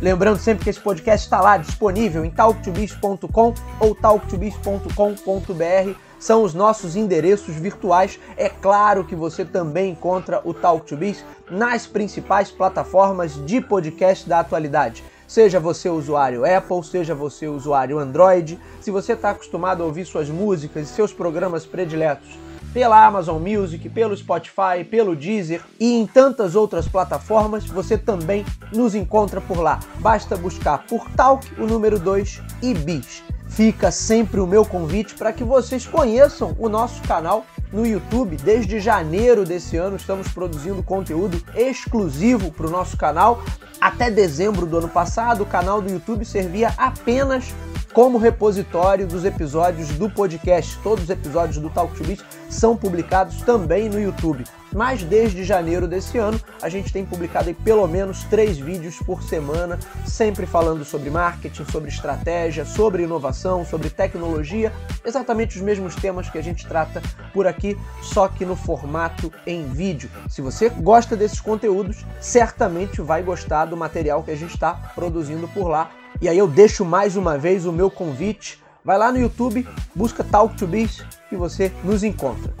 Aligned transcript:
Lembrando 0.00 0.38
sempre 0.38 0.64
que 0.64 0.70
esse 0.70 0.80
podcast 0.80 1.26
está 1.26 1.40
lá 1.40 1.56
disponível 1.56 2.24
em 2.24 2.30
talktobiz.com 2.30 3.54
ou 3.80 3.94
talktobiz.com.br. 3.94 5.98
São 6.18 6.42
os 6.42 6.52
nossos 6.52 6.96
endereços 6.96 7.54
virtuais. 7.54 8.18
É 8.36 8.48
claro 8.48 9.04
que 9.04 9.14
você 9.14 9.44
também 9.44 9.92
encontra 9.92 10.40
o 10.44 10.52
Talk 10.52 10.86
to 10.86 10.96
Biz 10.96 11.24
nas 11.50 11.86
principais 11.86 12.50
plataformas 12.50 13.34
de 13.46 13.60
podcast 13.60 14.28
da 14.28 14.40
atualidade. 14.40 15.02
Seja 15.26 15.58
você 15.58 15.88
usuário 15.88 16.44
Apple, 16.44 16.84
seja 16.84 17.14
você 17.14 17.48
usuário 17.48 17.98
Android, 17.98 18.60
se 18.80 18.90
você 18.90 19.14
está 19.14 19.30
acostumado 19.30 19.82
a 19.82 19.86
ouvir 19.86 20.04
suas 20.04 20.28
músicas 20.28 20.88
e 20.88 20.92
seus 20.92 21.12
programas 21.12 21.66
prediletos 21.66 22.46
pela 22.72 23.04
Amazon 23.04 23.42
Music, 23.42 23.88
pelo 23.88 24.16
Spotify, 24.16 24.84
pelo 24.88 25.16
Deezer 25.16 25.62
e 25.78 25.94
em 25.94 26.06
tantas 26.06 26.54
outras 26.54 26.86
plataformas, 26.86 27.64
você 27.66 27.96
também 27.96 28.44
nos 28.72 28.94
encontra 28.94 29.40
por 29.40 29.60
lá. 29.60 29.80
Basta 30.00 30.36
buscar 30.36 30.86
por 30.86 31.08
Talk, 31.10 31.46
o 31.60 31.66
número 31.66 31.98
2 31.98 32.42
e 32.62 32.74
Bis. 32.74 33.22
Fica 33.48 33.90
sempre 33.90 34.40
o 34.40 34.46
meu 34.46 34.64
convite 34.64 35.14
para 35.14 35.32
que 35.32 35.42
vocês 35.44 35.86
conheçam 35.86 36.54
o 36.58 36.68
nosso 36.68 37.00
canal 37.02 37.46
no 37.72 37.86
YouTube. 37.86 38.36
Desde 38.36 38.80
janeiro 38.80 39.44
desse 39.44 39.76
ano 39.76 39.96
estamos 39.96 40.28
produzindo 40.28 40.82
conteúdo 40.82 41.42
exclusivo 41.54 42.50
para 42.50 42.66
o 42.66 42.70
nosso 42.70 42.96
canal. 42.96 43.42
Até 43.80 44.10
dezembro 44.10 44.66
do 44.66 44.78
ano 44.78 44.88
passado, 44.88 45.42
o 45.42 45.46
canal 45.46 45.80
do 45.80 45.90
YouTube 45.90 46.24
servia 46.24 46.74
apenas 46.76 47.54
como 47.92 48.18
repositório 48.18 49.06
dos 49.06 49.24
episódios 49.24 49.88
do 49.90 50.10
podcast. 50.10 50.78
Todos 50.82 51.04
os 51.04 51.10
episódios 51.10 51.56
do 51.56 51.70
Talk 51.70 51.94
to 51.94 52.04
Biz 52.04 52.22
são 52.48 52.76
publicados 52.76 53.42
também 53.42 53.88
no 53.88 54.00
YouTube. 54.00 54.44
Mas 54.72 55.02
desde 55.02 55.42
janeiro 55.42 55.88
desse 55.88 56.18
ano, 56.18 56.38
a 56.60 56.68
gente 56.68 56.92
tem 56.92 57.04
publicado 57.04 57.54
pelo 57.54 57.86
menos 57.86 58.24
três 58.24 58.58
vídeos 58.58 58.98
por 58.98 59.22
semana, 59.22 59.78
sempre 60.04 60.44
falando 60.44 60.84
sobre 60.84 61.08
marketing, 61.08 61.64
sobre 61.64 61.88
estratégia, 61.88 62.64
sobre 62.64 63.04
inovação, 63.04 63.64
sobre 63.64 63.88
tecnologia, 63.88 64.72
exatamente 65.04 65.56
os 65.56 65.62
mesmos 65.62 65.94
temas 65.94 66.28
que 66.28 66.36
a 66.36 66.42
gente 66.42 66.66
trata 66.66 67.00
por 67.32 67.46
aqui, 67.46 67.78
só 68.02 68.28
que 68.28 68.44
no 68.44 68.56
formato 68.56 69.32
em 69.46 69.66
vídeo. 69.66 70.10
Se 70.28 70.42
você 70.42 70.68
gosta 70.68 71.16
desses 71.16 71.40
conteúdos, 71.40 72.04
certamente 72.20 73.00
vai 73.00 73.22
gostar 73.22 73.64
do 73.66 73.76
material 73.76 74.22
que 74.22 74.30
a 74.30 74.36
gente 74.36 74.54
está 74.54 74.74
produzindo 74.94 75.48
por 75.48 75.68
lá 75.68 75.90
e 76.20 76.28
aí 76.28 76.38
eu 76.38 76.48
deixo 76.48 76.84
mais 76.84 77.16
uma 77.16 77.36
vez 77.36 77.66
o 77.66 77.72
meu 77.72 77.90
convite. 77.90 78.58
Vai 78.84 78.96
lá 78.96 79.12
no 79.12 79.18
YouTube, 79.18 79.66
busca 79.94 80.24
Talk 80.24 80.56
to 80.56 80.66
Biz 80.66 81.04
e 81.30 81.36
você 81.36 81.72
nos 81.84 82.02
encontra. 82.02 82.52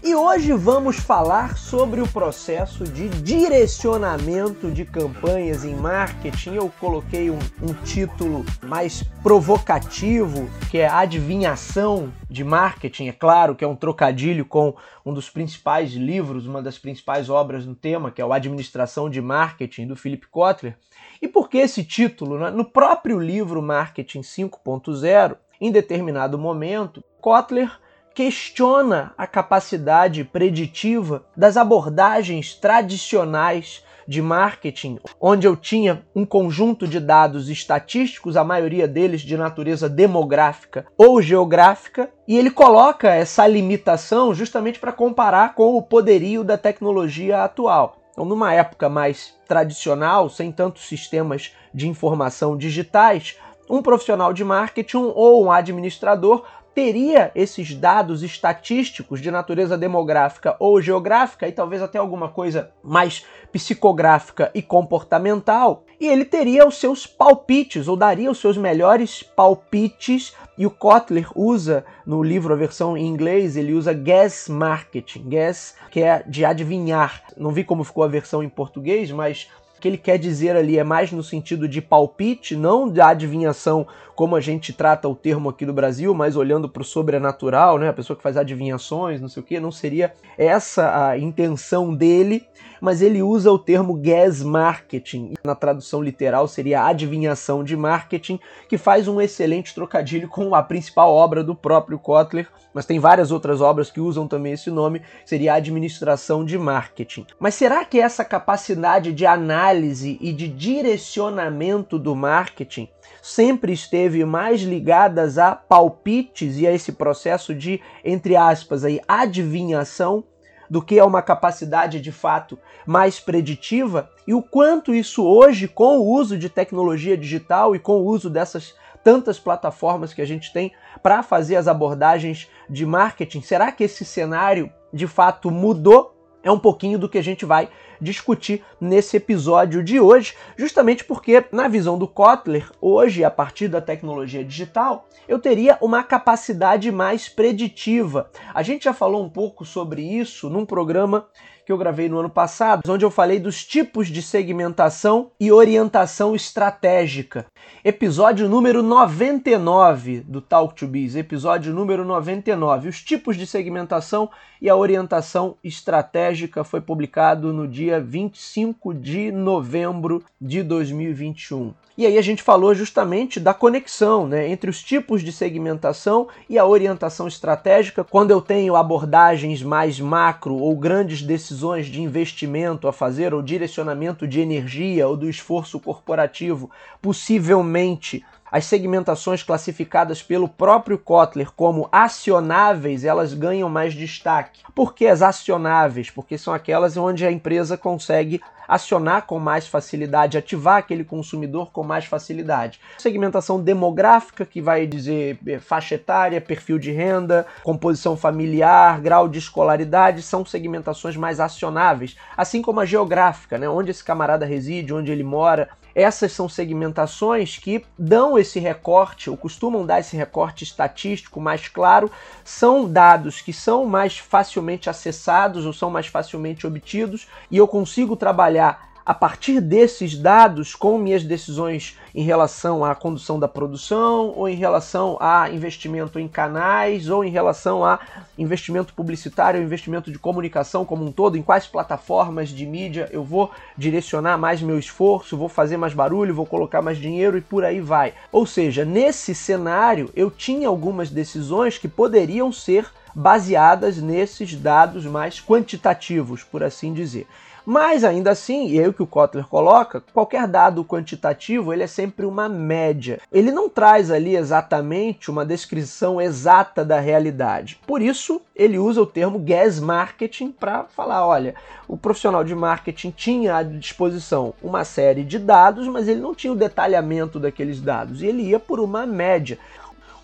E 0.00 0.14
hoje 0.14 0.52
vamos 0.52 0.96
falar 0.96 1.58
sobre 1.58 2.00
o 2.00 2.06
processo 2.06 2.84
de 2.84 3.08
direcionamento 3.08 4.70
de 4.70 4.84
campanhas 4.84 5.64
em 5.64 5.74
marketing. 5.74 6.54
Eu 6.54 6.72
coloquei 6.78 7.30
um, 7.30 7.38
um, 7.60 7.74
título 7.84 8.44
mais 8.62 9.02
provocativo, 9.22 10.48
que 10.70 10.78
é 10.78 10.88
Adivinhação 10.88 12.12
de 12.30 12.44
Marketing. 12.44 13.08
É 13.08 13.12
claro 13.12 13.56
que 13.56 13.64
é 13.64 13.68
um 13.68 13.74
trocadilho 13.74 14.46
com 14.46 14.74
um 15.04 15.12
dos 15.12 15.28
principais 15.28 15.90
livros, 15.92 16.46
uma 16.46 16.62
das 16.62 16.78
principais 16.78 17.28
obras 17.28 17.66
no 17.66 17.74
tema, 17.74 18.12
que 18.12 18.22
é 18.22 18.24
o 18.24 18.32
Administração 18.32 19.10
de 19.10 19.20
Marketing, 19.20 19.88
do 19.88 19.96
Philip 19.96 20.28
Kotler. 20.28 20.78
E 21.20 21.26
por 21.26 21.50
que 21.50 21.58
esse 21.58 21.82
título? 21.82 22.50
No 22.52 22.64
próprio 22.64 23.18
livro 23.18 23.60
Marketing 23.60 24.20
5.0, 24.20 25.36
em 25.60 25.72
determinado 25.72 26.38
momento, 26.38 27.02
Kotler 27.20 27.78
questiona 28.18 29.12
a 29.16 29.28
capacidade 29.28 30.24
preditiva 30.24 31.24
das 31.36 31.56
abordagens 31.56 32.52
tradicionais 32.52 33.84
de 34.08 34.20
marketing, 34.20 34.98
onde 35.20 35.46
eu 35.46 35.54
tinha 35.54 36.04
um 36.16 36.26
conjunto 36.26 36.84
de 36.88 36.98
dados 36.98 37.48
estatísticos, 37.48 38.36
a 38.36 38.42
maioria 38.42 38.88
deles 38.88 39.20
de 39.20 39.36
natureza 39.36 39.88
demográfica 39.88 40.84
ou 40.96 41.22
geográfica, 41.22 42.10
e 42.26 42.36
ele 42.36 42.50
coloca 42.50 43.08
essa 43.08 43.46
limitação 43.46 44.34
justamente 44.34 44.80
para 44.80 44.90
comparar 44.90 45.54
com 45.54 45.76
o 45.76 45.82
poderio 45.82 46.42
da 46.42 46.58
tecnologia 46.58 47.44
atual. 47.44 47.98
Então, 48.10 48.24
numa 48.24 48.52
época 48.52 48.88
mais 48.88 49.36
tradicional, 49.46 50.28
sem 50.28 50.50
tantos 50.50 50.88
sistemas 50.88 51.54
de 51.72 51.86
informação 51.86 52.56
digitais, 52.56 53.36
um 53.70 53.80
profissional 53.80 54.32
de 54.32 54.42
marketing 54.42 55.12
ou 55.14 55.44
um 55.44 55.52
administrador 55.52 56.44
teria 56.78 57.32
esses 57.34 57.74
dados 57.74 58.22
estatísticos 58.22 59.20
de 59.20 59.32
natureza 59.32 59.76
demográfica 59.76 60.54
ou 60.60 60.80
geográfica 60.80 61.48
e 61.48 61.50
talvez 61.50 61.82
até 61.82 61.98
alguma 61.98 62.28
coisa 62.28 62.70
mais 62.84 63.26
psicográfica 63.50 64.48
e 64.54 64.62
comportamental, 64.62 65.82
e 66.00 66.06
ele 66.06 66.24
teria 66.24 66.64
os 66.64 66.78
seus 66.78 67.04
palpites 67.04 67.88
ou 67.88 67.96
daria 67.96 68.30
os 68.30 68.38
seus 68.38 68.56
melhores 68.56 69.24
palpites 69.24 70.36
e 70.56 70.66
o 70.66 70.70
Kotler 70.70 71.28
usa 71.34 71.84
no 72.06 72.22
livro 72.22 72.54
a 72.54 72.56
versão 72.56 72.96
em 72.96 73.08
inglês, 73.08 73.56
ele 73.56 73.74
usa 73.74 73.92
guess 73.92 74.48
marketing, 74.48 75.28
guess 75.28 75.74
que 75.90 76.00
é 76.00 76.22
de 76.28 76.44
adivinhar. 76.44 77.24
Não 77.36 77.50
vi 77.50 77.64
como 77.64 77.82
ficou 77.82 78.04
a 78.04 78.08
versão 78.08 78.40
em 78.40 78.48
português, 78.48 79.10
mas 79.10 79.48
o 79.76 79.80
que 79.80 79.86
ele 79.86 79.98
quer 79.98 80.18
dizer 80.18 80.56
ali 80.56 80.76
é 80.76 80.82
mais 80.82 81.12
no 81.12 81.22
sentido 81.22 81.68
de 81.68 81.80
palpite, 81.80 82.56
não 82.56 82.88
de 82.88 83.00
adivinhação, 83.00 83.86
como 84.18 84.34
a 84.34 84.40
gente 84.40 84.72
trata 84.72 85.08
o 85.08 85.14
termo 85.14 85.48
aqui 85.48 85.64
do 85.64 85.72
Brasil, 85.72 86.12
mas 86.12 86.34
olhando 86.34 86.68
para 86.68 86.82
o 86.82 86.84
sobrenatural, 86.84 87.78
né? 87.78 87.88
A 87.88 87.92
pessoa 87.92 88.16
que 88.16 88.22
faz 88.24 88.36
adivinhações, 88.36 89.20
não 89.20 89.28
sei 89.28 89.40
o 89.40 89.46
que, 89.46 89.60
não 89.60 89.70
seria 89.70 90.12
essa 90.36 91.10
a 91.10 91.16
intenção 91.16 91.94
dele, 91.94 92.44
mas 92.80 93.00
ele 93.00 93.22
usa 93.22 93.52
o 93.52 93.58
termo 93.60 93.94
guess 93.94 94.42
marketing. 94.42 95.34
Na 95.44 95.54
tradução 95.54 96.02
literal 96.02 96.48
seria 96.48 96.84
adivinhação 96.84 97.62
de 97.62 97.76
marketing, 97.76 98.40
que 98.68 98.76
faz 98.76 99.06
um 99.06 99.20
excelente 99.20 99.72
trocadilho 99.72 100.28
com 100.28 100.52
a 100.52 100.64
principal 100.64 101.14
obra 101.14 101.44
do 101.44 101.54
próprio 101.54 101.96
Kotler, 101.96 102.48
mas 102.74 102.86
tem 102.86 102.98
várias 102.98 103.30
outras 103.30 103.60
obras 103.60 103.88
que 103.88 104.00
usam 104.00 104.26
também 104.26 104.54
esse 104.54 104.68
nome, 104.68 105.00
seria 105.24 105.54
administração 105.54 106.44
de 106.44 106.58
marketing. 106.58 107.24
Mas 107.38 107.54
será 107.54 107.84
que 107.84 108.00
essa 108.00 108.24
capacidade 108.24 109.12
de 109.12 109.24
análise 109.24 110.18
e 110.20 110.32
de 110.32 110.48
direcionamento 110.48 112.00
do 112.00 112.16
marketing 112.16 112.88
sempre 113.22 113.72
esteve 113.72 114.07
mais 114.24 114.60
ligadas 114.62 115.38
a 115.38 115.54
palpites 115.54 116.58
e 116.58 116.66
a 116.66 116.72
esse 116.72 116.92
processo 116.92 117.54
de, 117.54 117.80
entre 118.04 118.36
aspas, 118.36 118.84
aí, 118.84 119.00
adivinhação 119.06 120.24
do 120.70 120.82
que 120.82 120.98
a 120.98 121.06
uma 121.06 121.22
capacidade 121.22 122.00
de 122.00 122.12
fato 122.12 122.58
mais 122.86 123.18
preditiva 123.18 124.10
e 124.26 124.34
o 124.34 124.42
quanto 124.42 124.94
isso 124.94 125.24
hoje, 125.24 125.66
com 125.66 125.98
o 125.98 126.06
uso 126.06 126.36
de 126.36 126.48
tecnologia 126.48 127.16
digital 127.16 127.74
e 127.74 127.78
com 127.78 127.98
o 127.98 128.04
uso 128.04 128.28
dessas 128.28 128.74
tantas 129.02 129.38
plataformas 129.38 130.12
que 130.12 130.20
a 130.20 130.26
gente 130.26 130.52
tem 130.52 130.72
para 131.02 131.22
fazer 131.22 131.56
as 131.56 131.68
abordagens 131.68 132.48
de 132.68 132.84
marketing, 132.84 133.40
será 133.40 133.72
que 133.72 133.84
esse 133.84 134.04
cenário 134.04 134.70
de 134.92 135.06
fato 135.06 135.50
mudou? 135.50 136.17
É 136.48 136.50
um 136.50 136.58
pouquinho 136.58 136.98
do 136.98 137.10
que 137.10 137.18
a 137.18 137.22
gente 137.22 137.44
vai 137.44 137.68
discutir 138.00 138.64
nesse 138.80 139.18
episódio 139.18 139.84
de 139.84 140.00
hoje, 140.00 140.34
justamente 140.56 141.04
porque, 141.04 141.44
na 141.52 141.68
visão 141.68 141.98
do 141.98 142.08
Kotler, 142.08 142.70
hoje, 142.80 143.22
a 143.22 143.30
partir 143.30 143.68
da 143.68 143.82
tecnologia 143.82 144.42
digital, 144.42 145.06
eu 145.28 145.38
teria 145.38 145.76
uma 145.82 146.02
capacidade 146.02 146.90
mais 146.90 147.28
preditiva. 147.28 148.30
A 148.54 148.62
gente 148.62 148.84
já 148.84 148.94
falou 148.94 149.22
um 149.22 149.28
pouco 149.28 149.66
sobre 149.66 150.00
isso 150.00 150.48
num 150.48 150.64
programa 150.64 151.26
que 151.68 151.72
eu 151.72 151.76
gravei 151.76 152.08
no 152.08 152.18
ano 152.18 152.30
passado, 152.30 152.80
onde 152.88 153.04
eu 153.04 153.10
falei 153.10 153.38
dos 153.38 153.62
tipos 153.62 154.08
de 154.08 154.22
segmentação 154.22 155.30
e 155.38 155.52
orientação 155.52 156.34
estratégica. 156.34 157.44
Episódio 157.84 158.48
número 158.48 158.82
99 158.82 160.20
do 160.20 160.40
Talk 160.40 160.74
to 160.74 160.86
Biz, 160.86 161.14
episódio 161.14 161.74
número 161.74 162.06
99. 162.06 162.88
Os 162.88 163.02
tipos 163.02 163.36
de 163.36 163.46
segmentação 163.46 164.30
e 164.62 164.70
a 164.70 164.74
orientação 164.74 165.56
estratégica 165.62 166.64
foi 166.64 166.80
publicado 166.80 167.52
no 167.52 167.68
dia 167.68 168.00
25 168.00 168.94
de 168.94 169.30
novembro 169.30 170.24
de 170.40 170.62
2021. 170.62 171.74
E 171.98 172.06
aí 172.06 172.16
a 172.16 172.22
gente 172.22 172.44
falou 172.44 172.76
justamente 172.76 173.40
da 173.40 173.52
conexão 173.52 174.26
né, 174.26 174.48
entre 174.48 174.70
os 174.70 174.80
tipos 174.80 175.20
de 175.20 175.32
segmentação 175.32 176.28
e 176.48 176.56
a 176.56 176.64
orientação 176.64 177.26
estratégica. 177.26 178.04
Quando 178.04 178.30
eu 178.30 178.40
tenho 178.40 178.76
abordagens 178.76 179.64
mais 179.64 179.98
macro 179.98 180.54
ou 180.54 180.76
grandes 180.76 181.22
decisões 181.22 181.57
de 181.86 182.00
investimento 182.00 182.86
a 182.88 182.92
fazer, 182.92 183.34
ou 183.34 183.42
direcionamento 183.42 184.26
de 184.26 184.40
energia 184.40 185.06
ou 185.08 185.16
do 185.16 185.28
esforço 185.28 185.80
corporativo, 185.80 186.70
possivelmente 187.02 188.24
as 188.50 188.64
segmentações 188.64 189.42
classificadas 189.42 190.22
pelo 190.22 190.48
próprio 190.48 190.98
Kotler 190.98 191.50
como 191.54 191.88
acionáveis, 191.92 193.04
elas 193.04 193.34
ganham 193.34 193.68
mais 193.68 193.94
destaque. 193.94 194.62
Por 194.74 194.94
que 194.94 195.06
as 195.06 195.22
acionáveis? 195.22 196.10
Porque 196.10 196.38
são 196.38 196.54
aquelas 196.54 196.96
onde 196.96 197.26
a 197.26 197.32
empresa 197.32 197.76
consegue 197.76 198.40
acionar 198.68 199.22
com 199.22 199.38
mais 199.38 199.66
facilidade, 199.66 200.36
ativar 200.36 200.76
aquele 200.76 201.02
consumidor 201.02 201.72
com 201.72 201.82
mais 201.82 202.04
facilidade. 202.04 202.78
Segmentação 202.98 203.58
demográfica, 203.58 204.44
que 204.44 204.60
vai 204.60 204.86
dizer 204.86 205.38
eh, 205.46 205.58
faixa 205.58 205.94
etária, 205.94 206.38
perfil 206.38 206.78
de 206.78 206.92
renda, 206.92 207.46
composição 207.62 208.14
familiar, 208.14 209.00
grau 209.00 209.26
de 209.26 209.38
escolaridade, 209.38 210.20
são 210.20 210.44
segmentações 210.44 211.16
mais 211.16 211.40
acionáveis. 211.40 212.16
Assim 212.36 212.60
como 212.60 212.80
a 212.80 212.84
geográfica, 212.84 213.56
né? 213.56 213.66
onde 213.66 213.90
esse 213.90 214.04
camarada 214.04 214.44
reside, 214.44 214.92
onde 214.92 215.10
ele 215.10 215.24
mora, 215.24 215.70
essas 215.98 216.30
são 216.30 216.48
segmentações 216.48 217.58
que 217.58 217.84
dão 217.98 218.38
esse 218.38 218.60
recorte, 218.60 219.28
ou 219.28 219.36
costumam 219.36 219.84
dar 219.84 219.98
esse 219.98 220.16
recorte 220.16 220.62
estatístico 220.62 221.40
mais 221.40 221.66
claro, 221.66 222.08
são 222.44 222.88
dados 222.88 223.40
que 223.40 223.52
são 223.52 223.84
mais 223.84 224.16
facilmente 224.16 224.88
acessados 224.88 225.66
ou 225.66 225.72
são 225.72 225.90
mais 225.90 226.06
facilmente 226.06 226.64
obtidos, 226.64 227.26
e 227.50 227.56
eu 227.56 227.66
consigo 227.66 228.14
trabalhar 228.14 228.87
a 229.08 229.14
partir 229.14 229.62
desses 229.62 230.18
dados 230.18 230.74
com 230.74 230.98
minhas 230.98 231.24
decisões 231.24 231.98
em 232.14 232.22
relação 232.22 232.84
à 232.84 232.94
condução 232.94 233.40
da 233.40 233.48
produção, 233.48 234.34
ou 234.36 234.46
em 234.46 234.54
relação 234.54 235.16
a 235.18 235.48
investimento 235.48 236.18
em 236.18 236.28
canais, 236.28 237.08
ou 237.08 237.24
em 237.24 237.30
relação 237.30 237.82
a 237.82 237.98
investimento 238.36 238.92
publicitário, 238.92 239.62
investimento 239.62 240.12
de 240.12 240.18
comunicação 240.18 240.84
como 240.84 241.06
um 241.06 241.10
todo, 241.10 241.38
em 241.38 241.42
quais 241.42 241.66
plataformas 241.66 242.50
de 242.50 242.66
mídia 242.66 243.08
eu 243.10 243.24
vou 243.24 243.50
direcionar 243.78 244.36
mais 244.36 244.60
meu 244.60 244.78
esforço, 244.78 245.38
vou 245.38 245.48
fazer 245.48 245.78
mais 245.78 245.94
barulho, 245.94 246.34
vou 246.34 246.44
colocar 246.44 246.82
mais 246.82 246.98
dinheiro 246.98 247.38
e 247.38 247.40
por 247.40 247.64
aí 247.64 247.80
vai. 247.80 248.12
Ou 248.30 248.44
seja, 248.44 248.84
nesse 248.84 249.34
cenário 249.34 250.10
eu 250.14 250.30
tinha 250.30 250.68
algumas 250.68 251.08
decisões 251.08 251.78
que 251.78 251.88
poderiam 251.88 252.52
ser 252.52 252.84
baseadas 253.14 253.96
nesses 253.96 254.54
dados 254.54 255.06
mais 255.06 255.40
quantitativos, 255.40 256.44
por 256.44 256.62
assim 256.62 256.92
dizer. 256.92 257.26
Mas 257.70 258.02
ainda 258.02 258.30
assim, 258.30 258.68
e 258.68 258.80
é 258.80 258.88
o 258.88 258.94
que 258.94 259.02
o 259.02 259.06
Kotler 259.06 259.46
coloca, 259.46 260.02
qualquer 260.14 260.48
dado 260.48 260.82
quantitativo 260.82 261.70
ele 261.70 261.82
é 261.82 261.86
sempre 261.86 262.24
uma 262.24 262.48
média. 262.48 263.20
Ele 263.30 263.52
não 263.52 263.68
traz 263.68 264.10
ali 264.10 264.34
exatamente 264.34 265.30
uma 265.30 265.44
descrição 265.44 266.18
exata 266.18 266.82
da 266.82 266.98
realidade. 266.98 267.78
Por 267.86 268.00
isso, 268.00 268.40
ele 268.56 268.78
usa 268.78 269.02
o 269.02 269.06
termo 269.06 269.38
gas 269.38 269.78
marketing 269.78 270.50
para 270.50 270.84
falar, 270.84 271.26
olha, 271.26 271.54
o 271.86 271.94
profissional 271.94 272.42
de 272.42 272.54
marketing 272.54 273.10
tinha 273.10 273.56
à 273.56 273.62
disposição 273.62 274.54
uma 274.62 274.82
série 274.82 275.22
de 275.22 275.38
dados, 275.38 275.86
mas 275.88 276.08
ele 276.08 276.22
não 276.22 276.34
tinha 276.34 276.54
o 276.54 276.56
detalhamento 276.56 277.38
daqueles 277.38 277.82
dados, 277.82 278.22
e 278.22 278.26
ele 278.28 278.44
ia 278.44 278.58
por 278.58 278.80
uma 278.80 279.04
média 279.04 279.58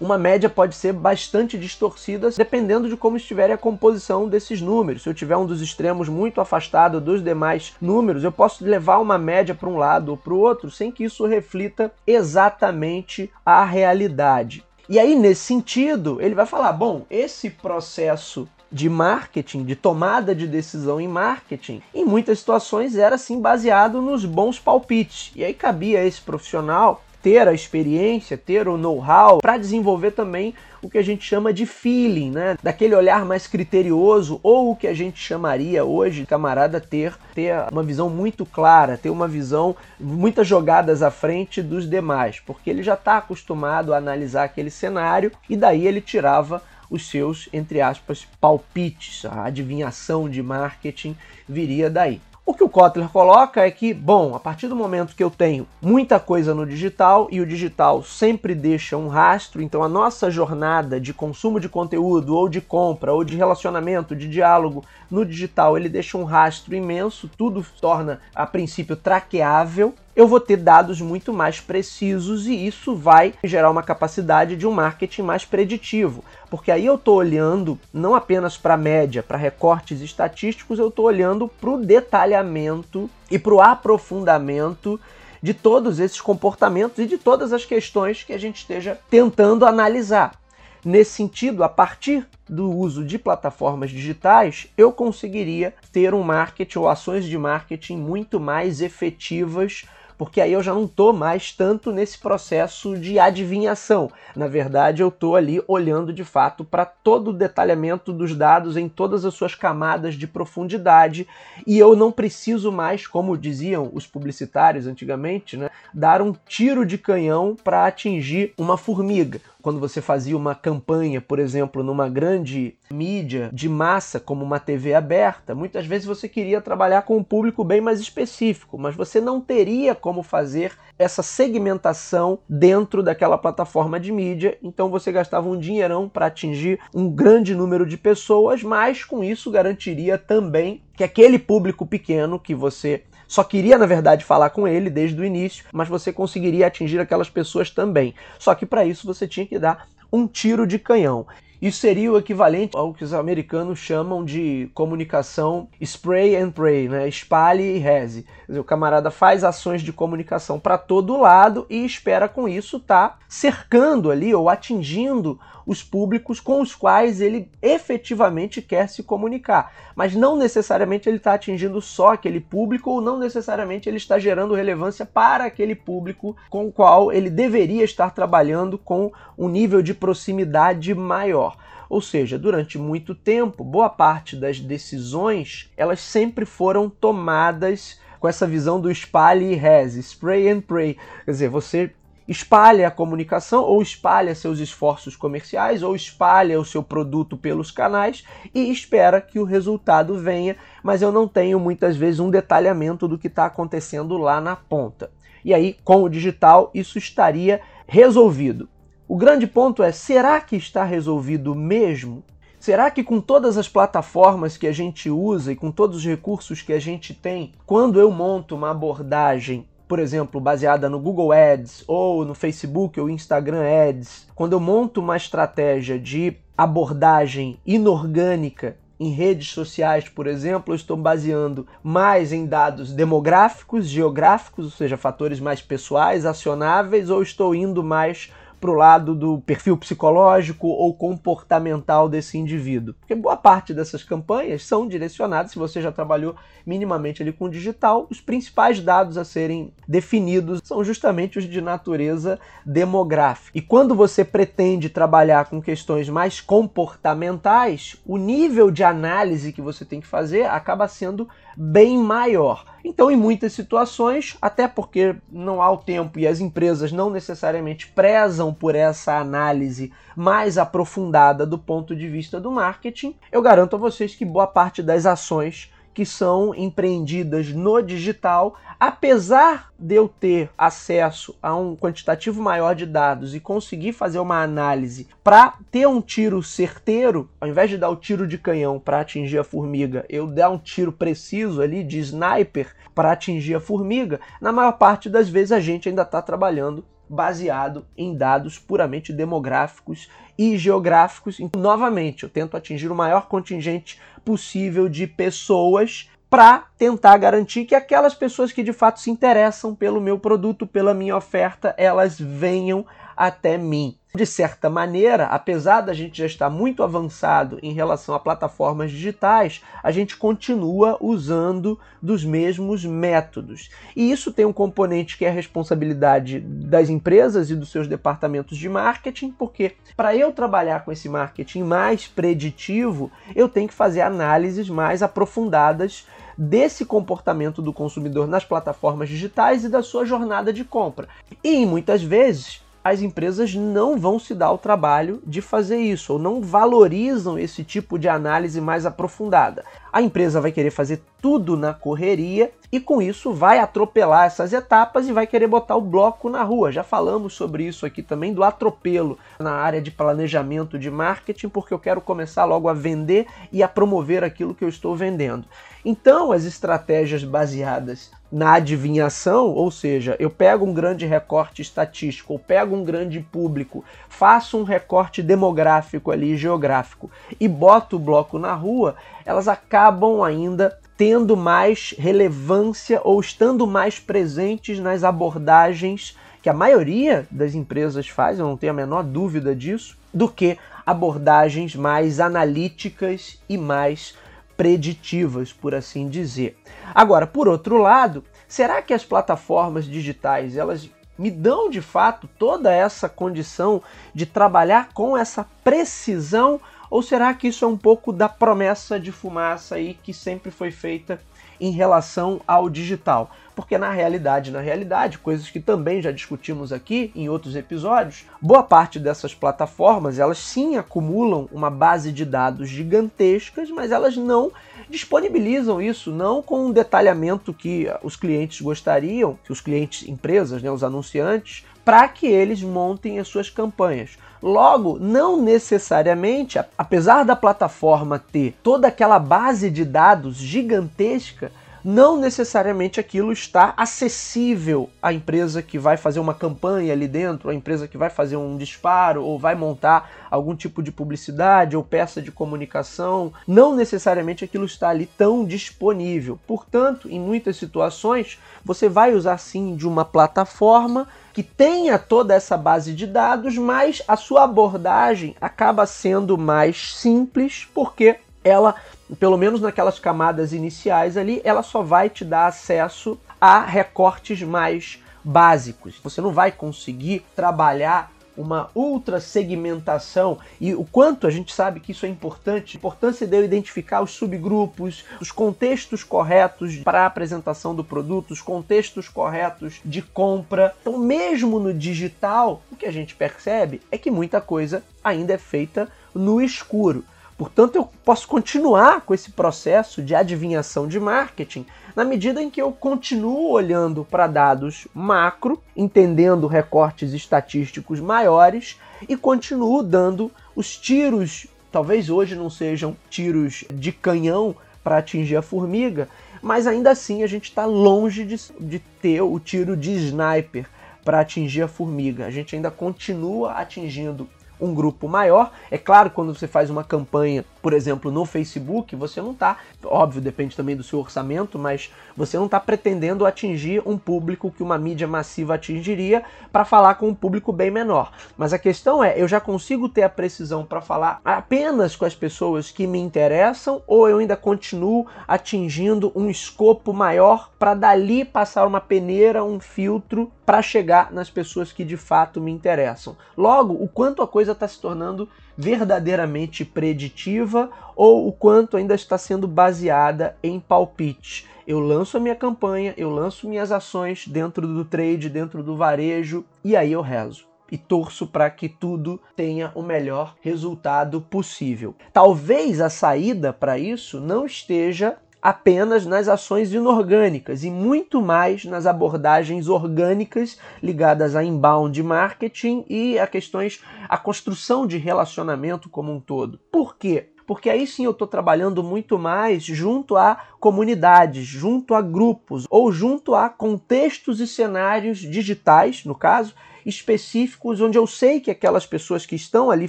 uma 0.05 0.19
média 0.19 0.51
pode 0.51 0.75
ser 0.75 0.93
bastante 0.93 1.59
distorcida 1.59 2.29
dependendo 2.31 2.89
de 2.89 2.97
como 2.97 3.17
estiver 3.17 3.51
a 3.51 3.57
composição 3.57 4.29
desses 4.29 4.61
números. 4.61 5.03
Se 5.03 5.09
eu 5.09 5.15
tiver 5.15 5.37
um 5.37 5.47
dos 5.47 5.63
extremos 5.63 6.11
muito 6.11 6.43
afastado 6.43 7.01
dos 7.01 7.25
demais 7.25 7.73
números, 7.81 8.23
eu 8.23 8.31
posso 8.31 8.63
levar 8.65 8.99
uma 8.99 9.17
média 9.17 9.55
para 9.55 9.69
um 9.69 9.79
lado 9.79 10.11
ou 10.11 10.17
para 10.17 10.35
o 10.35 10.39
outro 10.39 10.71
sem 10.71 10.93
que 10.93 11.05
isso 11.05 11.25
reflita 11.25 11.91
exatamente 12.07 13.33
a 13.47 13.65
realidade. 13.65 14.63
E 14.89 14.99
aí, 14.99 15.17
nesse 15.17 15.41
sentido, 15.41 16.21
ele 16.21 16.35
vai 16.35 16.45
falar: 16.45 16.75
bom, 16.75 17.07
esse 17.09 17.49
processo 17.49 18.47
de 18.71 18.91
marketing, 18.91 19.65
de 19.65 19.75
tomada 19.75 20.35
de 20.35 20.47
decisão 20.47 21.01
em 21.01 21.09
marketing, 21.09 21.81
em 21.95 22.05
muitas 22.05 22.41
situações 22.41 22.97
era 22.97 23.15
assim 23.15 23.41
baseado 23.41 24.03
nos 24.03 24.27
bons 24.27 24.59
palpites. 24.59 25.33
E 25.35 25.43
aí 25.43 25.55
cabia 25.55 26.01
a 26.01 26.05
esse 26.05 26.21
profissional 26.21 27.03
ter 27.25 27.49
a 27.49 27.55
experiência, 27.55 28.37
ter 28.37 28.69
o 28.69 28.77
know-how 28.77 29.39
para 29.39 29.57
desenvolver 29.57 30.11
também 30.11 30.55
o 30.83 30.91
que 30.91 30.99
a 30.99 31.03
gente 31.03 31.25
chama 31.25 31.55
de 31.55 31.65
feeling, 31.65 32.31
né? 32.31 32.59
Daquele 32.63 32.95
olhar 32.95 33.25
mais 33.25 33.47
criterioso 33.47 34.39
ou 34.43 34.71
o 34.71 34.77
que 34.77 34.87
a 34.87 34.93
gente 34.93 35.19
chamaria 35.19 35.87
hoje, 35.87 36.27
camarada, 36.27 36.79
ter, 36.79 37.15
ter 37.35 37.55
uma 37.73 37.83
visão 37.83 38.11
muito 38.11 38.45
clara, 38.45 38.99
ter 38.99 39.09
uma 39.09 39.27
visão, 39.27 39.75
muitas 39.99 40.47
jogadas 40.47 41.03
à 41.03 41.11
frente 41.11 41.63
dos 41.63 41.89
demais, 41.89 42.41
porque 42.41 42.69
ele 42.69 42.83
já 42.83 42.93
está 42.93 43.17
acostumado 43.17 43.95
a 43.95 43.97
analisar 43.97 44.45
aquele 44.45 44.71
cenário 44.71 45.33
e 45.49 45.57
daí 45.57 45.87
ele 45.87 46.03
tirava 46.03 46.63
os 46.91 47.09
seus, 47.09 47.49
entre 47.55 47.81
aspas, 47.81 48.29
palpites, 48.39 49.25
a 49.25 49.45
adivinhação 49.45 50.29
de 50.29 50.43
marketing 50.43 51.17
viria 51.49 51.89
daí. 51.89 52.21
O 52.47 52.53
que 52.53 52.63
o 52.63 52.69
Kotler 52.69 53.09
coloca 53.09 53.63
é 53.63 53.71
que, 53.71 53.95
bom, 53.95 54.35
a 54.35 54.39
partir 54.39 54.69
do 54.69 54.77
momento 54.77 55.17
que 55.17 55.25
eu 55.25 55.31
tenho 55.31 55.67
muita 55.81 56.21
coisa 56.21 56.55
no 56.55 56.67
digital 56.67 57.27
e 57.31 57.41
o 57.41 57.47
digital 57.47 58.03
sempre 58.03 58.55
deixa 58.55 58.99
um 58.99 59.09
rastro, 59.09 59.63
então 59.63 59.83
a 59.83 59.89
nossa 59.89 60.31
jornada 60.31 61.01
de 61.01 61.15
consumo 61.15 61.59
de 61.59 61.71
conteúdo 61.71 62.37
ou 62.37 62.47
de 62.47 62.61
compra 62.61 63.15
ou 63.15 63.25
de 63.25 63.35
relacionamento, 63.35 64.15
de 64.15 64.29
diálogo 64.29 64.85
no 65.11 65.25
digital, 65.25 65.79
ele 65.79 65.89
deixa 65.89 66.19
um 66.19 66.25
rastro 66.25 66.75
imenso, 66.75 67.31
tudo 67.35 67.65
torna 67.81 68.21
a 68.35 68.47
princípio 68.47 68.95
traqueável 68.95 69.95
eu 70.17 70.29
vou 70.29 70.39
ter 70.39 70.57
dados 70.57 71.01
muito 71.01 71.33
mais 71.33 71.61
precisos 71.61 72.47
e 72.47 72.67
isso 72.67 72.95
vai 72.95 73.35
gerar 73.43 73.71
uma 73.71 73.83
capacidade 73.83 74.57
de 74.57 74.67
um 74.67 74.71
marketing 74.71 75.23
mais 75.23 75.45
preditivo. 75.45 76.25
Porque 76.49 76.71
aí 76.71 76.87
eu 76.87 76.95
estou 76.95 77.17
olhando 77.17 77.79
não 77.93 78.15
apenas 78.15 78.57
para 78.57 78.75
a 78.75 78.79
média, 78.79 79.23
para 79.23 79.37
recortes 79.37 80.01
estatísticos, 80.01 80.79
eu 80.79 80.89
estou 80.89 81.07
olhando 81.07 81.49
para 81.49 81.71
o 81.71 81.85
detalhamento 81.85 83.11
e 83.31 83.39
para 83.39 83.55
o 83.55 83.61
aprofundamento 83.61 85.01
de 85.43 85.53
todos 85.53 85.99
esses 85.99 86.21
comportamentos 86.21 86.99
e 86.99 87.07
de 87.07 87.19
todas 87.19 87.53
as 87.53 87.65
questões 87.65 88.23
que 88.23 88.33
a 88.33 88.39
gente 88.39 88.59
esteja 88.59 88.99
tentando 89.11 89.67
analisar. 89.67 90.41
Nesse 90.85 91.13
sentido, 91.13 91.65
a 91.65 91.69
partir 91.69 92.27
do 92.49 92.71
uso 92.71 93.05
de 93.05 93.19
plataformas 93.19 93.91
digitais, 93.91 94.69
eu 94.77 94.93
conseguiria 94.93 95.75
ter 95.91 96.13
um 96.13 96.23
marketing 96.23 96.79
ou 96.79 96.89
ações 96.89 97.25
de 97.25 97.39
marketing 97.39 97.97
muito 97.97 98.39
mais 98.39 98.83
efetivas 98.83 99.85
porque 100.25 100.41
aí 100.41 100.55
eu 100.55 100.63
já 100.63 100.73
não 100.73 100.85
estou 100.85 101.13
mais 101.13 101.53
tanto 101.53 101.93
nesse 101.93 102.17
processo 102.19 102.97
de 102.97 103.19
adivinhação. 103.19 104.11
Na 104.35 104.49
verdade, 104.49 105.03
eu 105.03 105.09
estou 105.09 105.37
ali 105.37 105.63
olhando 105.69 106.15
de 106.15 106.25
fato 106.25 106.65
para 106.65 106.87
todo 106.87 107.29
o 107.29 107.33
detalhamento 107.33 108.11
dos 108.11 108.35
dados 108.35 108.79
em 108.79 108.89
todas 108.89 109.27
as 109.27 109.35
suas 109.35 109.55
camadas 109.55 110.15
de 110.15 110.27
profundidade 110.27 111.29
e 111.67 111.79
eu 111.79 111.95
não 111.95 112.11
preciso 112.11 112.73
mais, 112.73 113.07
como 113.07 113.37
diziam 113.37 113.91
os 113.93 114.07
publicitários 114.07 114.87
antigamente, 114.87 115.59
né, 115.59 115.69
dar 115.93 116.23
um 116.23 116.35
tiro 116.49 116.87
de 116.87 116.97
canhão 116.97 117.55
para 117.63 117.85
atingir 117.85 118.55
uma 118.57 118.79
formiga 118.79 119.43
quando 119.65 119.81
você 119.81 120.03
fazia 120.03 120.37
uma 120.37 120.55
campanha, 120.55 121.23
por 121.23 121.39
exemplo, 121.39 121.83
numa 121.83 122.07
grande 122.07 122.77
mídia 122.93 123.49
de 123.51 123.67
massa, 123.67 124.21
como 124.21 124.45
uma 124.45 124.61
TV 124.61 124.93
aberta, 124.93 125.55
muitas 125.55 125.87
vezes 125.87 126.07
você 126.07 126.29
queria 126.29 126.61
trabalhar 126.61 127.01
com 127.01 127.17
um 127.17 127.25
público 127.25 127.65
bem 127.65 127.81
mais 127.81 127.99
específico, 127.99 128.77
mas 128.77 128.95
você 128.95 129.23
não 129.23 129.41
teria 129.41 129.95
como 129.95 130.23
fazer 130.23 130.73
essa 130.99 131.23
segmentação 131.23 132.41
dentro 132.47 133.03
daquela 133.03 133.39
plataforma 133.39 133.99
de 133.99 134.13
mídia, 134.13 134.59
então 134.63 134.91
você 134.91 135.11
gastava 135.11 135.49
um 135.49 135.59
dinheirão 135.59 136.11
para 136.11 136.27
atingir 136.27 136.79
um 136.95 137.09
grande 137.09 137.55
número 137.55 137.87
de 137.87 137.97
pessoas, 137.97 138.63
mas 138.63 139.03
com 139.03 139.25
isso 139.25 139.51
garantiria 139.51 140.19
também 140.19 140.83
que 140.95 141.03
aquele 141.03 141.39
público 141.39 141.87
pequeno 141.87 142.39
que 142.39 142.55
você 142.55 143.03
só 143.35 143.43
queria, 143.43 143.77
na 143.77 143.85
verdade, 143.85 144.25
falar 144.25 144.51
com 144.51 144.69
ele 144.69 144.89
desde 144.89 145.21
o 145.21 145.25
início, 145.25 145.65
mas 145.73 145.89
você 145.89 146.13
conseguiria 146.13 146.69
atingir 146.69 147.01
aquelas 147.01 147.29
pessoas 147.29 147.69
também. 147.69 148.15
Só 148.39 148.55
que 148.55 148.65
para 148.65 148.85
isso 148.85 149.05
você 149.05 149.27
tinha 149.27 149.45
que 149.45 149.59
dar 149.59 149.89
um 150.13 150.25
tiro 150.29 150.65
de 150.65 150.79
canhão. 150.79 151.27
Isso 151.61 151.79
seria 151.79 152.13
o 152.13 152.17
equivalente 152.17 152.77
ao 152.77 152.95
que 152.95 153.03
os 153.03 153.13
americanos 153.13 153.81
chamam 153.81 154.25
de 154.25 154.71
comunicação 154.73 155.67
spray 155.81 156.37
and 156.37 156.53
pray, 156.53 156.89
né? 156.89 157.09
Espalhe 157.09 157.75
e 157.75 157.79
reze. 157.79 158.25
Dizer, 158.47 158.61
o 158.61 158.65
camarada 158.65 159.11
faz 159.11 159.43
ações 159.43 159.83
de 159.83 159.93
comunicação 159.93 160.61
para 160.61 160.79
todo 160.79 161.19
lado 161.19 161.67
e 161.69 161.85
espera 161.85 162.29
com 162.29 162.49
isso 162.49 162.79
tá 162.79 163.19
cercando 163.29 164.13
ali 164.13 164.33
ou 164.33 164.49
atingindo 164.49 165.41
os 165.67 165.83
públicos 165.83 166.41
com 166.41 166.61
os 166.61 166.75
quais 166.75 167.21
ele 167.21 167.51
efetivamente 167.63 168.61
quer 168.61 168.89
se 168.89 169.03
comunicar. 169.03 169.73
Mas 169.95 170.15
não 170.15 170.37
necessariamente 170.37 171.09
ele 171.09 171.17
está 171.17 171.35
atingindo 171.35 171.81
só 171.81 172.13
aquele 172.13 172.41
público 172.41 172.91
ou 172.91 173.01
não 173.01 173.19
necessariamente 173.19 173.89
ele 173.89 173.97
está 173.97 174.19
gerando 174.19 174.55
relevância 174.55 175.07
para 175.07 175.45
aquele 175.45 175.75
público 175.75 176.37
com 176.51 176.67
o 176.67 176.73
qual 176.73 177.13
ele 177.13 177.31
deveria 177.31 177.85
estar 177.85 178.11
trabalhando 178.11 178.77
com 178.77 179.13
um 179.37 179.49
nível 179.49 179.83
de 179.83 179.95
proximidade 179.95 180.95
maior. 180.95 181.57
Ou 181.89 182.01
seja, 182.01 182.39
durante 182.39 182.79
muito 182.79 183.15
tempo, 183.15 183.63
boa 183.63 183.89
parte 183.89 184.37
das 184.37 184.59
decisões 184.59 185.71
elas 185.77 186.01
sempre 186.01 186.45
foram 186.45 186.89
tomadas 186.89 188.01
com 188.19 188.29
essa 188.29 188.47
visão 188.47 188.81
do 188.81 188.91
espalhe 188.91 189.53
e 189.53 189.55
reze, 189.55 190.01
spray 190.01 190.49
and 190.49 190.63
pray. 190.63 190.97
Quer 191.25 191.31
dizer, 191.31 191.49
você 191.51 191.93
espalha 192.27 192.89
a 192.89 192.91
comunicação 192.91 193.63
ou 193.63 193.83
espalha 193.83 194.35
seus 194.35 194.59
esforços 194.59 195.15
comerciais 195.15 195.83
ou 195.83 195.95
espalha 195.95 196.59
o 196.59 196.65
seu 196.65 196.83
produto 196.83 197.37
pelos 197.37 197.71
canais 197.71 198.25
e 198.55 198.71
espera 198.71 199.21
que 199.21 199.39
o 199.39 199.45
resultado 199.45 200.19
venha, 200.19 200.57
mas 200.83 201.03
eu 201.03 201.13
não 201.13 201.29
tenho 201.29 201.61
muitas 201.61 201.97
vezes 201.97 202.21
um 202.21 202.31
detalhamento 202.31 203.07
do 203.07 203.19
que 203.19 203.29
está 203.29 203.47
acontecendo 203.47 204.17
lá 204.17 204.41
na 204.41 204.57
ponta. 204.57 205.11
E 205.45 205.53
aí, 205.53 205.77
com 205.85 206.03
o 206.03 206.09
digital, 206.09 206.71
isso 206.73 206.97
estaria 206.97 207.61
resolvido. 207.87 208.69
O 209.07 209.17
grande 209.17 209.47
ponto 209.47 209.83
é: 209.83 209.93
será 209.93 210.41
que 210.41 210.57
está 210.57 210.83
resolvido 210.85 211.55
mesmo? 211.55 212.25
Será 212.59 212.91
que 212.91 213.05
com 213.05 213.21
todas 213.21 213.59
as 213.59 213.69
plataformas 213.69 214.57
que 214.57 214.67
a 214.67 214.73
gente 214.73 215.11
usa 215.11 215.53
e 215.53 215.57
com 215.57 215.71
todos 215.71 215.99
os 215.99 216.05
recursos 216.07 216.63
que 216.63 216.73
a 216.73 216.81
gente 216.81 217.13
tem, 217.13 217.53
quando 217.67 218.01
eu 218.01 218.11
monto 218.11 218.57
uma 218.57 218.71
abordagem 218.71 219.69
por 219.87 219.99
exemplo, 219.99 220.41
baseada 220.41 220.89
no 220.89 220.99
Google 220.99 221.33
Ads 221.33 221.85
ou 221.87 222.25
no 222.25 222.35
Facebook 222.35 222.99
ou 222.99 223.11
Instagram 223.11 223.63
Ads, 223.89 224.27
quando 224.35 224.55
eu 224.55 224.61
monto 224.61 225.01
uma 225.01 225.17
estratégia 225.17 225.99
de 225.99 226.37
abordagem 226.57 227.59
inorgânica 227.67 228.77
em 228.99 229.11
redes 229.11 229.51
sociais, 229.51 230.09
por 230.09 230.27
exemplo, 230.27 230.73
eu 230.73 230.77
estou 230.77 230.97
baseando 230.97 231.67
mais 231.83 232.33
em 232.33 232.47
dados 232.47 232.93
demográficos, 232.93 233.87
geográficos, 233.87 234.67
ou 234.67 234.71
seja, 234.71 234.97
fatores 234.97 235.41
mais 235.41 235.61
pessoais, 235.61 236.25
acionáveis, 236.25 237.11
ou 237.11 237.21
estou 237.23 237.55
indo 237.55 237.83
mais 237.83 238.33
para 238.61 238.71
o 238.71 238.75
lado 238.75 239.15
do 239.15 239.41
perfil 239.41 239.77
psicológico 239.77 240.67
ou 240.67 240.95
comportamental 240.95 242.09
desse 242.09 242.39
indivíduo. 242.39 242.95
Porque 242.95 243.15
boa 243.15 243.37
parte 243.37 243.75
dessas 243.75 244.03
campanhas 244.03 244.65
são 244.65 244.87
direcionadas, 244.87 245.53
se 245.53 245.59
você 245.59 245.81
já 245.81 245.93
trabalhou 245.93 246.35
minimamente 246.67 247.23
ali 247.23 247.33
com 247.33 247.49
digital, 247.49 248.07
os 248.11 248.21
principais 248.21 248.81
dados 248.81 249.19
a 249.19 249.25
serem 249.25 249.73
definidos 249.87 250.61
são 250.65 250.83
justamente 250.83 251.39
os 251.39 251.45
de 251.45 251.61
natureza 251.61 252.39
demográfica. 252.65 253.57
E 253.57 253.61
quando 253.61 253.95
você 253.95 254.25
pretende 254.25 254.89
trabalhar 254.89 255.47
com 255.47 255.61
questões 255.61 256.09
mais 256.09 256.41
comportamentais, 256.41 257.97
o 258.07 258.17
nível 258.17 258.71
de 258.71 258.83
análise 258.83 259.53
que 259.53 259.61
você 259.61 259.85
tem 259.85 260.01
que 260.01 260.07
fazer 260.07 260.47
acaba 260.47 260.89
sendo 260.89 261.29
bem 261.57 261.99
maior. 261.99 262.65
Então, 262.85 263.11
em 263.11 263.17
muitas 263.17 263.53
situações, 263.53 264.37
até 264.41 264.69
porque 264.69 265.17
não 265.31 265.63
há 265.63 265.71
o 265.71 265.79
tempo 265.79 266.19
e 266.19 266.27
as 266.27 266.41
empresas 266.41 266.93
não 266.93 267.09
necessariamente 267.09 267.89
prezam 267.89 268.53
por 268.55 268.75
essa 268.75 269.19
análise 269.19 269.93
mais 270.17 270.57
aprofundada 270.57 271.45
do 271.45 271.59
ponto 271.59 271.95
de 271.95 272.09
vista 272.09 272.41
do 272.41 272.51
marketing, 272.51 273.17
eu 273.31 273.43
garanto 273.43 273.77
a 273.77 273.79
vocês 273.79 274.15
que 274.15 274.25
boa 274.25 274.47
parte 274.47 274.83
das 274.83 275.05
ações 275.05 275.71
que 275.95 276.05
são 276.05 276.53
empreendidas 276.55 277.53
no 277.53 277.81
digital, 277.81 278.57
apesar 278.81 279.73
de 279.79 279.95
eu 279.95 280.09
ter 280.09 280.51
acesso 280.59 281.39
a 281.41 281.55
um 281.55 281.77
quantitativo 281.77 282.43
maior 282.43 282.75
de 282.75 282.85
dados 282.85 283.35
e 283.35 283.39
conseguir 283.39 283.93
fazer 283.93 284.19
uma 284.19 284.43
análise 284.43 285.07
para 285.23 285.55
ter 285.71 285.87
um 285.87 286.01
tiro 286.01 286.43
certeiro, 286.43 287.31
ao 287.41 287.49
invés 287.49 287.71
de 287.71 287.79
dar 287.79 287.91
o 287.91 287.97
tiro 287.97 288.27
de 288.27 288.37
canhão 288.37 288.81
para 288.81 289.01
atingir 289.01 289.39
a 289.39 289.45
formiga, 289.45 290.05
eu 290.09 290.27
dar 290.27 290.51
um 290.51 290.59
tiro 290.59 290.91
preciso 290.91 291.63
ali 291.63 291.85
de 291.85 292.01
sniper 292.01 292.75
para 292.93 293.13
atingir 293.13 293.55
a 293.55 293.61
formiga, 293.61 294.21
na 294.41 294.51
maior 294.51 294.73
parte 294.73 295.09
das 295.09 295.29
vezes 295.29 295.53
a 295.53 295.61
gente 295.61 295.89
ainda 295.89 296.03
está 296.03 296.21
trabalhando 296.21 296.85
baseado 297.09 297.87
em 297.97 298.17
dados 298.17 298.59
puramente 298.59 299.13
demográficos 299.13 300.09
e 300.39 300.57
geográficos. 300.57 301.41
Então, 301.41 301.61
novamente, 301.61 302.25
eu 302.25 302.29
tento 302.29 302.57
atingir 302.57 302.91
o 302.91 302.95
maior 302.95 303.27
contingente 303.27 304.01
possível 304.25 304.89
de 304.89 305.07
pessoas 305.07 306.09
para 306.29 306.65
tentar 306.77 307.17
garantir 307.19 307.65
que 307.65 307.77
aquelas 307.77 308.15
pessoas 308.15 308.51
que 308.51 308.63
de 308.63 308.73
fato 308.73 308.99
se 308.99 309.11
interessam 309.11 309.75
pelo 309.75 310.01
meu 310.01 310.19
produto, 310.19 310.67
pela 310.67 310.93
minha 310.93 311.17
oferta, 311.17 311.75
elas 311.79 312.19
venham 312.19 312.85
até 313.17 313.57
mim. 313.57 313.97
De 314.17 314.25
certa 314.25 314.71
maneira, 314.71 315.27
apesar 315.27 315.81
da 315.81 315.93
gente 315.93 316.19
já 316.19 316.27
estar 316.27 316.49
muito 316.49 316.85
avançado 316.85 317.59
em 317.61 317.73
relação 317.73 318.15
a 318.15 318.21
plataformas 318.21 318.93
digitais, 318.93 319.61
a 319.83 319.91
gente 319.91 320.17
continua 320.17 320.97
usando 321.01 321.81
dos 322.01 322.25
mesmos 322.25 322.85
métodos. 322.85 323.71
E 323.97 324.13
isso 324.13 324.33
tem 324.33 324.45
um 324.45 324.53
componente 324.53 325.19
que 325.19 325.25
é 325.25 325.31
a 325.31 325.33
responsabilidade 325.33 326.39
das 326.39 326.89
empresas 326.89 327.51
e 327.51 327.57
dos 327.57 327.73
seus 327.73 327.89
departamentos 327.89 328.57
de 328.57 328.69
marketing, 328.69 329.33
porque 329.33 329.73
para 329.97 330.15
eu 330.15 330.31
trabalhar 330.31 330.85
com 330.85 330.93
esse 330.93 331.09
marketing 331.09 331.65
mais 331.65 332.07
preditivo, 332.07 333.11
eu 333.35 333.49
tenho 333.49 333.67
que 333.67 333.75
fazer 333.75 334.03
análises 334.03 334.71
mais 334.71 335.03
aprofundadas 335.03 336.07
desse 336.39 336.85
comportamento 336.85 337.61
do 337.61 337.73
consumidor 337.73 338.29
nas 338.29 338.45
plataformas 338.45 339.09
digitais 339.09 339.65
e 339.65 339.69
da 339.69 339.83
sua 339.83 340.05
jornada 340.05 340.53
de 340.53 340.65
compra. 340.65 341.09
E 341.43 341.67
muitas 341.67 342.01
vezes 342.01 342.64
as 342.85 343.01
empresas 343.01 343.55
não 343.55 343.99
vão 343.99 344.19
se 344.19 344.35
dar 344.35 344.53
o 344.53 344.59
trabalho 344.59 345.23
de 345.27 345.41
fazer 345.41 345.79
isso, 345.79 346.13
ou 346.13 346.19
não 346.19 346.43
valorizam 346.43 347.39
esse 347.39 347.65
tipo 347.65 347.99
de 347.99 348.11
análise 348.11 348.61
mais 348.61 348.85
aprofundada. 348.85 349.65
A 349.95 350.03
empresa 350.03 350.41
vai 350.41 350.51
querer 350.51 350.73
fazer 350.73 351.05
tudo 351.23 351.57
na 351.57 351.73
correria 351.73 352.51
e 352.73 352.81
com 352.81 353.01
isso 353.01 353.33
vai 353.33 353.61
atropelar 353.61 354.27
essas 354.27 354.53
etapas 354.53 355.07
e 355.07 355.13
vai 355.13 355.25
querer 355.25 355.47
botar 355.47 355.77
o 355.77 355.81
bloco 355.81 356.29
na 356.29 356.43
rua. 356.43 356.73
Já 356.73 356.83
falamos 356.83 357.35
sobre 357.35 357.63
isso 357.63 357.87
aqui 357.87 358.03
também 358.03 358.35
do 358.35 358.43
atropelo 358.43 359.17
na 359.39 359.53
área 359.53 359.81
de 359.81 359.93
planejamento 359.93 360.77
de 360.81 360.91
marketing, 360.91 361.49
porque 361.49 361.73
eu 361.73 361.79
quero 361.79 362.01
começar 362.01 362.45
logo 362.45 362.69
a 362.69 362.75
vender 362.75 363.29
e 363.53 363.63
a 363.63 363.69
promover 363.69 364.25
aquilo 364.25 364.53
que 364.53 364.65
eu 364.65 364.69
estou 364.69 364.97
vendendo. 364.97 365.47
Então, 365.85 366.33
as 366.33 366.45
estratégias 366.45 367.23
baseadas 367.23 368.11
na 368.33 368.55
adivinhação, 368.55 369.51
ou 369.51 369.71
seja, 369.71 370.17
eu 370.19 370.29
pego 370.29 370.65
um 370.67 370.75
grande 370.75 371.07
recorte 371.07 371.63
estatístico, 371.63 372.33
ou 372.33 372.39
pego 372.39 372.75
um 372.75 372.83
grande 372.83 373.21
público, 373.21 373.85
faço 374.09 374.59
um 374.59 374.65
recorte 374.65 375.23
demográfico 375.23 376.11
ali, 376.11 376.37
geográfico, 376.37 377.09
e 377.39 377.47
boto 377.47 377.95
o 377.95 378.01
bloco 378.01 378.37
na 378.37 378.53
rua, 378.53 378.97
elas 379.25 379.49
acabam 379.49 380.23
ainda 380.23 380.79
tendo 380.97 381.37
mais 381.37 381.95
relevância 381.99 383.01
ou 383.03 383.21
estando 383.21 383.67
mais 383.67 383.99
presentes 383.99 384.79
nas 384.79 385.03
abordagens 385.03 386.17
que 386.41 386.49
a 386.49 386.53
maioria 386.53 387.27
das 387.31 387.55
empresas 387.55 388.07
faz, 388.07 388.39
eu 388.39 388.47
não 388.47 388.57
tenho 388.57 388.73
a 388.73 388.77
menor 388.77 389.03
dúvida 389.03 389.57
disso, 389.57 389.97
do 390.13 390.29
que 390.29 390.59
abordagens 390.85 391.75
mais 391.75 392.21
analíticas 392.21 393.41
e 393.49 393.57
mais 393.57 394.15
preditivas, 394.57 395.53
por 395.53 395.75
assim 395.75 396.09
dizer. 396.09 396.57
Agora, 396.95 397.27
por 397.27 397.49
outro 397.49 397.79
lado, 397.79 398.23
será 398.47 398.83
que 398.83 398.93
as 398.93 399.05
plataformas 399.05 399.87
digitais 399.87 400.57
elas 400.57 400.89
me 401.19 401.31
dão 401.31 401.71
de 401.71 401.81
fato 401.81 402.29
toda 402.39 402.73
essa 402.73 403.09
condição 403.09 403.83
de 404.15 404.27
trabalhar 404.27 404.91
com 404.93 405.17
essa 405.17 405.47
precisão 405.63 406.61
ou 406.95 407.03
será 407.03 407.35
que 407.35 407.49
isso 407.49 407.65
é 407.65 407.67
um 407.67 407.77
pouco 407.77 408.13
da 408.13 408.29
promessa 408.29 409.01
de 409.01 409.11
fumaça 409.11 409.75
aí 409.75 409.99
que 410.01 410.15
sempre 410.15 410.53
foi 410.53 410.71
feita 410.71 411.21
em 411.59 411.73
relação 411.73 412.41
ao 412.47 412.71
digital? 412.71 413.33
Porque 413.53 413.77
na 413.77 413.91
realidade, 413.91 414.53
na 414.53 414.61
realidade, 414.61 415.19
coisas 415.19 415.51
que 415.51 415.59
também 415.59 416.01
já 416.01 416.13
discutimos 416.13 416.73
aqui 416.73 417.11
em 417.13 417.29
outros 417.29 417.57
episódios, 417.57 418.27
boa 418.41 418.63
parte 418.63 419.01
dessas 419.01 419.35
plataformas, 419.35 420.21
elas 420.21 420.39
sim 420.39 420.77
acumulam 420.77 421.49
uma 421.51 421.69
base 421.69 422.13
de 422.13 422.25
dados 422.25 422.69
gigantescas, 422.69 423.69
mas 423.71 423.91
elas 423.91 424.17
não 424.17 424.53
disponibilizam 424.89 425.83
isso 425.83 426.13
não 426.13 426.41
com 426.41 426.67
um 426.67 426.71
detalhamento 426.71 427.53
que 427.53 427.89
os 428.05 428.15
clientes 428.15 428.61
gostariam, 428.61 429.37
que 429.43 429.51
os 429.51 429.61
clientes, 429.61 430.09
empresas, 430.09 430.63
né, 430.63 430.71
os 430.71 430.85
anunciantes, 430.85 431.65
para 431.85 432.09
que 432.09 432.27
eles 432.27 432.63
montem 432.63 433.19
as 433.19 433.29
suas 433.29 433.51
campanhas. 433.51 434.19
Logo, 434.43 434.99
não 434.99 435.41
necessariamente, 435.41 436.59
apesar 436.77 437.25
da 437.25 437.35
plataforma 437.35 438.19
ter 438.19 438.55
toda 438.63 438.89
aquela 438.89 439.19
base 439.19 439.71
de 439.71 439.85
dados 439.85 440.37
gigantesca, 440.37 441.51
não 441.85 442.17
necessariamente 442.17 442.99
aquilo 442.99 443.31
está 443.31 443.75
acessível 443.77 444.89
à 445.03 445.13
empresa 445.13 445.63
que 445.63 445.79
vai 445.79 445.99
fazer 445.99 446.19
uma 446.19 446.33
campanha 446.33 446.95
ali 446.95 447.07
dentro, 447.07 447.51
à 447.51 447.55
empresa 447.55 447.87
que 447.87 447.99
vai 447.99 448.09
fazer 448.09 448.37
um 448.37 448.57
disparo 448.57 449.23
ou 449.23 449.39
vai 449.39 449.55
montar 449.55 450.11
algum 450.31 450.57
tipo 450.57 450.83
de 450.83 450.91
publicidade 450.91 451.77
ou 451.77 451.85
peça 451.85 452.23
de 452.23 452.33
comunicação. 452.33 453.33
Não 453.47 453.77
necessariamente 453.77 454.45
aquilo 454.45 454.65
está 454.65 454.89
ali 454.89 455.05
tão 455.05 455.45
disponível. 455.45 456.39
Portanto, 456.47 457.09
em 457.11 457.21
muitas 457.21 457.57
situações, 457.57 458.41
você 458.65 458.89
vai 458.89 459.13
usar 459.13 459.37
sim 459.37 459.77
de 459.77 459.87
uma 459.87 460.05
plataforma 460.05 461.07
que 461.35 461.43
tenha 461.43 461.99
toda 461.99 462.33
essa 462.33 462.57
base 462.57 462.95
de 462.95 463.07
dados, 463.07 463.59
mas 463.59 464.01
a 464.09 464.17
sua 464.17 464.45
abordagem 464.45 465.37
acaba 465.41 465.85
sendo 465.85 466.39
mais 466.39 466.95
simples 466.95 467.69
porque 467.75 468.17
ela 468.45 468.75
pelo 469.19 469.37
menos 469.37 469.61
naquelas 469.61 469.99
camadas 469.99 470.53
iniciais 470.53 471.17
ali, 471.17 471.41
ela 471.45 471.63
só 471.63 471.83
vai 471.83 472.09
te 472.09 472.25
dar 472.25 472.47
acesso 472.47 473.19
a 473.41 473.61
recortes 473.61 474.43
mais 474.43 474.99
básicos. 475.23 475.99
Você 476.03 476.21
não 476.21 476.33
vai 476.33 476.53
conseguir 476.53 477.25
trabalhar 477.35 478.13
uma 478.37 478.69
ultra 478.75 479.21
segmentação 479.21 480.39
e 480.61 480.75
o 480.75 480.85
quanto 480.85 481.27
a 481.27 481.31
gente 481.31 481.55
sabe 481.55 481.81
que 481.81 481.93
isso 481.93 482.05
é 482.05 482.09
importante, 482.09 482.77
a 482.77 482.79
importância 482.79 483.27
de 483.27 483.37
eu 483.37 483.45
identificar 483.45 484.03
os 484.03 484.11
subgrupos, 484.11 485.05
os 485.21 485.31
contextos 485.31 486.03
corretos 486.03 486.77
para 486.79 487.03
a 487.03 487.07
apresentação 487.07 487.75
do 487.75 487.85
produto, 487.85 488.33
os 488.33 488.41
contextos 488.41 489.09
corretos 489.09 489.81
de 489.85 490.03
compra. 490.03 490.75
Então, 490.81 490.99
mesmo 490.99 491.59
no 491.61 491.73
digital, 491.73 492.63
o 492.71 492.77
que 492.77 492.87
a 492.87 492.93
gente 492.93 493.15
percebe 493.15 493.81
é 493.91 493.97
que 493.97 494.11
muita 494.11 494.41
coisa 494.41 494.83
ainda 495.03 495.35
é 495.35 495.39
feita 495.39 495.89
no 496.15 496.41
escuro. 496.41 497.05
Portanto, 497.37 497.75
eu 497.75 497.89
posso 498.05 498.29
continuar 498.29 499.01
com 499.01 499.13
esse 499.13 499.33
processo 499.33 500.01
de 500.01 500.15
adivinhação 500.15 500.87
de 500.87 501.01
marketing 501.01 501.67
na 501.97 502.05
medida 502.05 502.41
em 502.41 502.49
que 502.49 502.63
eu 502.63 502.71
continuo 502.71 503.51
olhando 503.51 504.05
para 504.05 504.29
dados 504.29 504.87
macro, 504.95 505.61
entendendo 505.77 506.47
recortes 506.47 507.13
estatísticos 507.13 507.99
maiores 507.99 508.79
e 509.09 509.17
continuo 509.17 509.83
dando 509.83 510.31
os 510.55 510.77
tiros, 510.77 511.47
talvez 511.73 512.09
hoje 512.09 512.37
não 512.37 512.49
sejam 512.49 512.97
tiros 513.11 513.65
de 513.73 513.91
canhão 513.91 514.55
para 514.83 514.99
atingir 514.99 515.37
a 515.37 515.43
formiga, 515.43 516.09
mas 516.41 516.67
ainda 516.67 516.91
assim 516.91 517.23
a 517.23 517.27
gente 517.27 517.45
está 517.45 517.65
longe 517.65 518.25
de, 518.25 518.37
de 518.61 518.79
ter 518.79 519.23
o 519.23 519.41
tiro 519.41 519.77
de 519.77 519.93
sniper 519.93 520.67
para 521.05 521.21
atingir 521.21 521.63
a 521.63 521.69
formiga. 521.69 522.27
A 522.27 522.31
gente 522.31 522.55
ainda 522.55 522.71
continua 522.71 523.53
atingindo 523.53 524.29
um 524.61 524.75
grupo 524.75 525.09
maior. 525.09 525.51
É 525.71 525.79
claro, 525.79 526.11
quando 526.11 526.35
você 526.35 526.47
faz 526.47 526.71
uma 526.71 526.85
campanha, 526.85 527.45
por 527.61 527.73
exemplo, 527.73 528.11
no 528.11 528.25
Facebook, 528.25 528.95
você 528.95 529.21
não 529.21 529.33
está, 529.33 529.59
óbvio, 529.85 530.21
depende 530.21 530.57
também 530.57 530.77
do 530.77 530.83
seu 530.83 530.99
orçamento, 530.99 531.59
mas 531.59 531.93
você 532.17 532.37
não 532.37 532.47
está 532.47 532.61
pretendendo 532.61 533.27
atingir 533.27 533.83
um 533.87 533.99
público 533.99 534.51
que 534.51 534.63
uma 534.63 534.79
mídia 534.79 535.07
massiva 535.07 535.55
atingiria 535.55 536.23
para 536.53 536.65
falar 536.65 536.95
com 536.95 537.09
um 537.09 537.15
público 537.15 537.53
bem 537.53 537.71
menor. 537.71 538.13
Mas 538.37 538.53
a 538.53 538.59
questão 538.59 539.03
é, 539.03 539.21
eu 539.21 539.29
já 539.29 539.41
consigo 539.41 539.89
ter 539.89 540.03
a 540.03 540.09
precisão 540.09 540.65
para 540.65 540.81
falar 540.81 541.21
apenas 541.25 541.95
com 541.95 542.05
as 542.05 542.15
pessoas 542.15 542.71
que 542.71 542.87
me 542.87 542.99
interessam 542.99 543.83
ou 543.87 544.09
eu 544.09 544.19
ainda 544.19 544.37
continuo 544.37 545.07
atingindo 545.27 546.11
um 546.17 546.29
escopo 546.29 546.93
maior 546.93 547.51
para 547.59 547.75
dali 547.75 548.25
passar 548.25 548.67
uma 548.67 548.81
peneira, 548.81 549.45
um 549.45 549.61
filtro 549.61 550.33
para 550.45 550.61
chegar 550.63 551.13
nas 551.13 551.31
pessoas 551.31 551.73
que 551.73 551.85
de 551.85 551.97
fato 551.97 552.41
me 552.41 552.51
interessam. 552.51 553.17
Logo, 553.37 553.75
o 553.75 553.89
quanto 553.89 554.21
a 554.21 554.29
coisa 554.29 554.53
está 554.53 554.67
se 554.67 554.81
tornando 554.81 555.29
verdadeiramente 555.57 556.65
preditiva 556.65 557.71
ou 557.95 558.27
o 558.27 558.33
quanto 558.33 558.77
ainda 558.77 558.95
está 558.95 559.17
sendo 559.17 559.47
baseada 559.47 560.37
em 560.43 560.59
palpite. 560.59 561.49
Eu 561.67 561.79
lanço 561.79 562.17
a 562.17 562.21
minha 562.21 562.35
campanha, 562.35 562.93
eu 562.97 563.09
lanço 563.09 563.49
minhas 563.49 563.71
ações 563.71 564.27
dentro 564.27 564.67
do 564.67 564.85
trade, 564.85 565.31
dentro 565.31 565.63
do 565.63 565.77
varejo 565.77 566.45
e 566.63 566.77
aí 566.77 566.93
eu 566.93 567.01
rezo 567.01 567.54
e 567.71 567.79
torço 567.79 568.27
para 568.27 568.49
que 568.51 568.69
tudo 568.69 569.21
tenha 569.35 569.73
o 569.75 569.83
melhor 569.83 570.35
resultado 570.41 571.21
possível. 571.21 571.95
Talvez 572.13 572.81
a 572.81 572.91
saída 572.91 573.53
para 573.53 573.79
isso 573.79 574.21
não 574.21 574.47
esteja 574.47 575.17
apenas 575.45 576.07
nas 576.07 576.27
ações 576.27 576.73
inorgânicas 576.73 577.65
e 577.65 577.71
muito 577.71 578.23
mais 578.23 578.65
nas 578.65 578.87
abordagens 578.87 579.69
orgânicas 579.69 580.59
ligadas 580.83 581.37
a 581.37 581.45
inbound 581.45 582.03
marketing 582.03 582.83
e 582.89 583.19
a 583.19 583.27
questões 583.27 583.83
a 584.09 584.17
construção 584.17 584.87
de 584.87 584.97
relacionamento 584.97 585.91
como 585.91 586.11
um 586.11 586.19
todo. 586.19 586.59
Por 586.73 586.97
quê? 586.97 587.29
Porque 587.47 587.69
aí 587.69 587.87
sim 587.87 588.07
eu 588.07 588.13
estou 588.13 588.27
trabalhando 588.27 588.83
muito 588.83 589.19
mais 589.19 589.63
junto 589.63 590.17
a 590.17 590.39
comunidades, 590.59 591.45
junto 591.45 591.95
a 591.95 592.01
grupos 592.01 592.67
ou 592.71 592.91
junto 592.91 593.35
a 593.35 593.51
contextos 593.51 594.41
e 594.41 594.47
cenários 594.47 595.19
digitais, 595.19 596.07
no 596.07 596.15
caso, 596.15 596.55
específicos 596.85 597.81
onde 597.81 597.97
eu 597.99 598.07
sei 598.07 598.41
que 598.41 598.51
aquelas 598.51 598.87
pessoas 598.87 599.25
que 599.25 599.35
estão 599.35 599.71
ali 599.71 599.89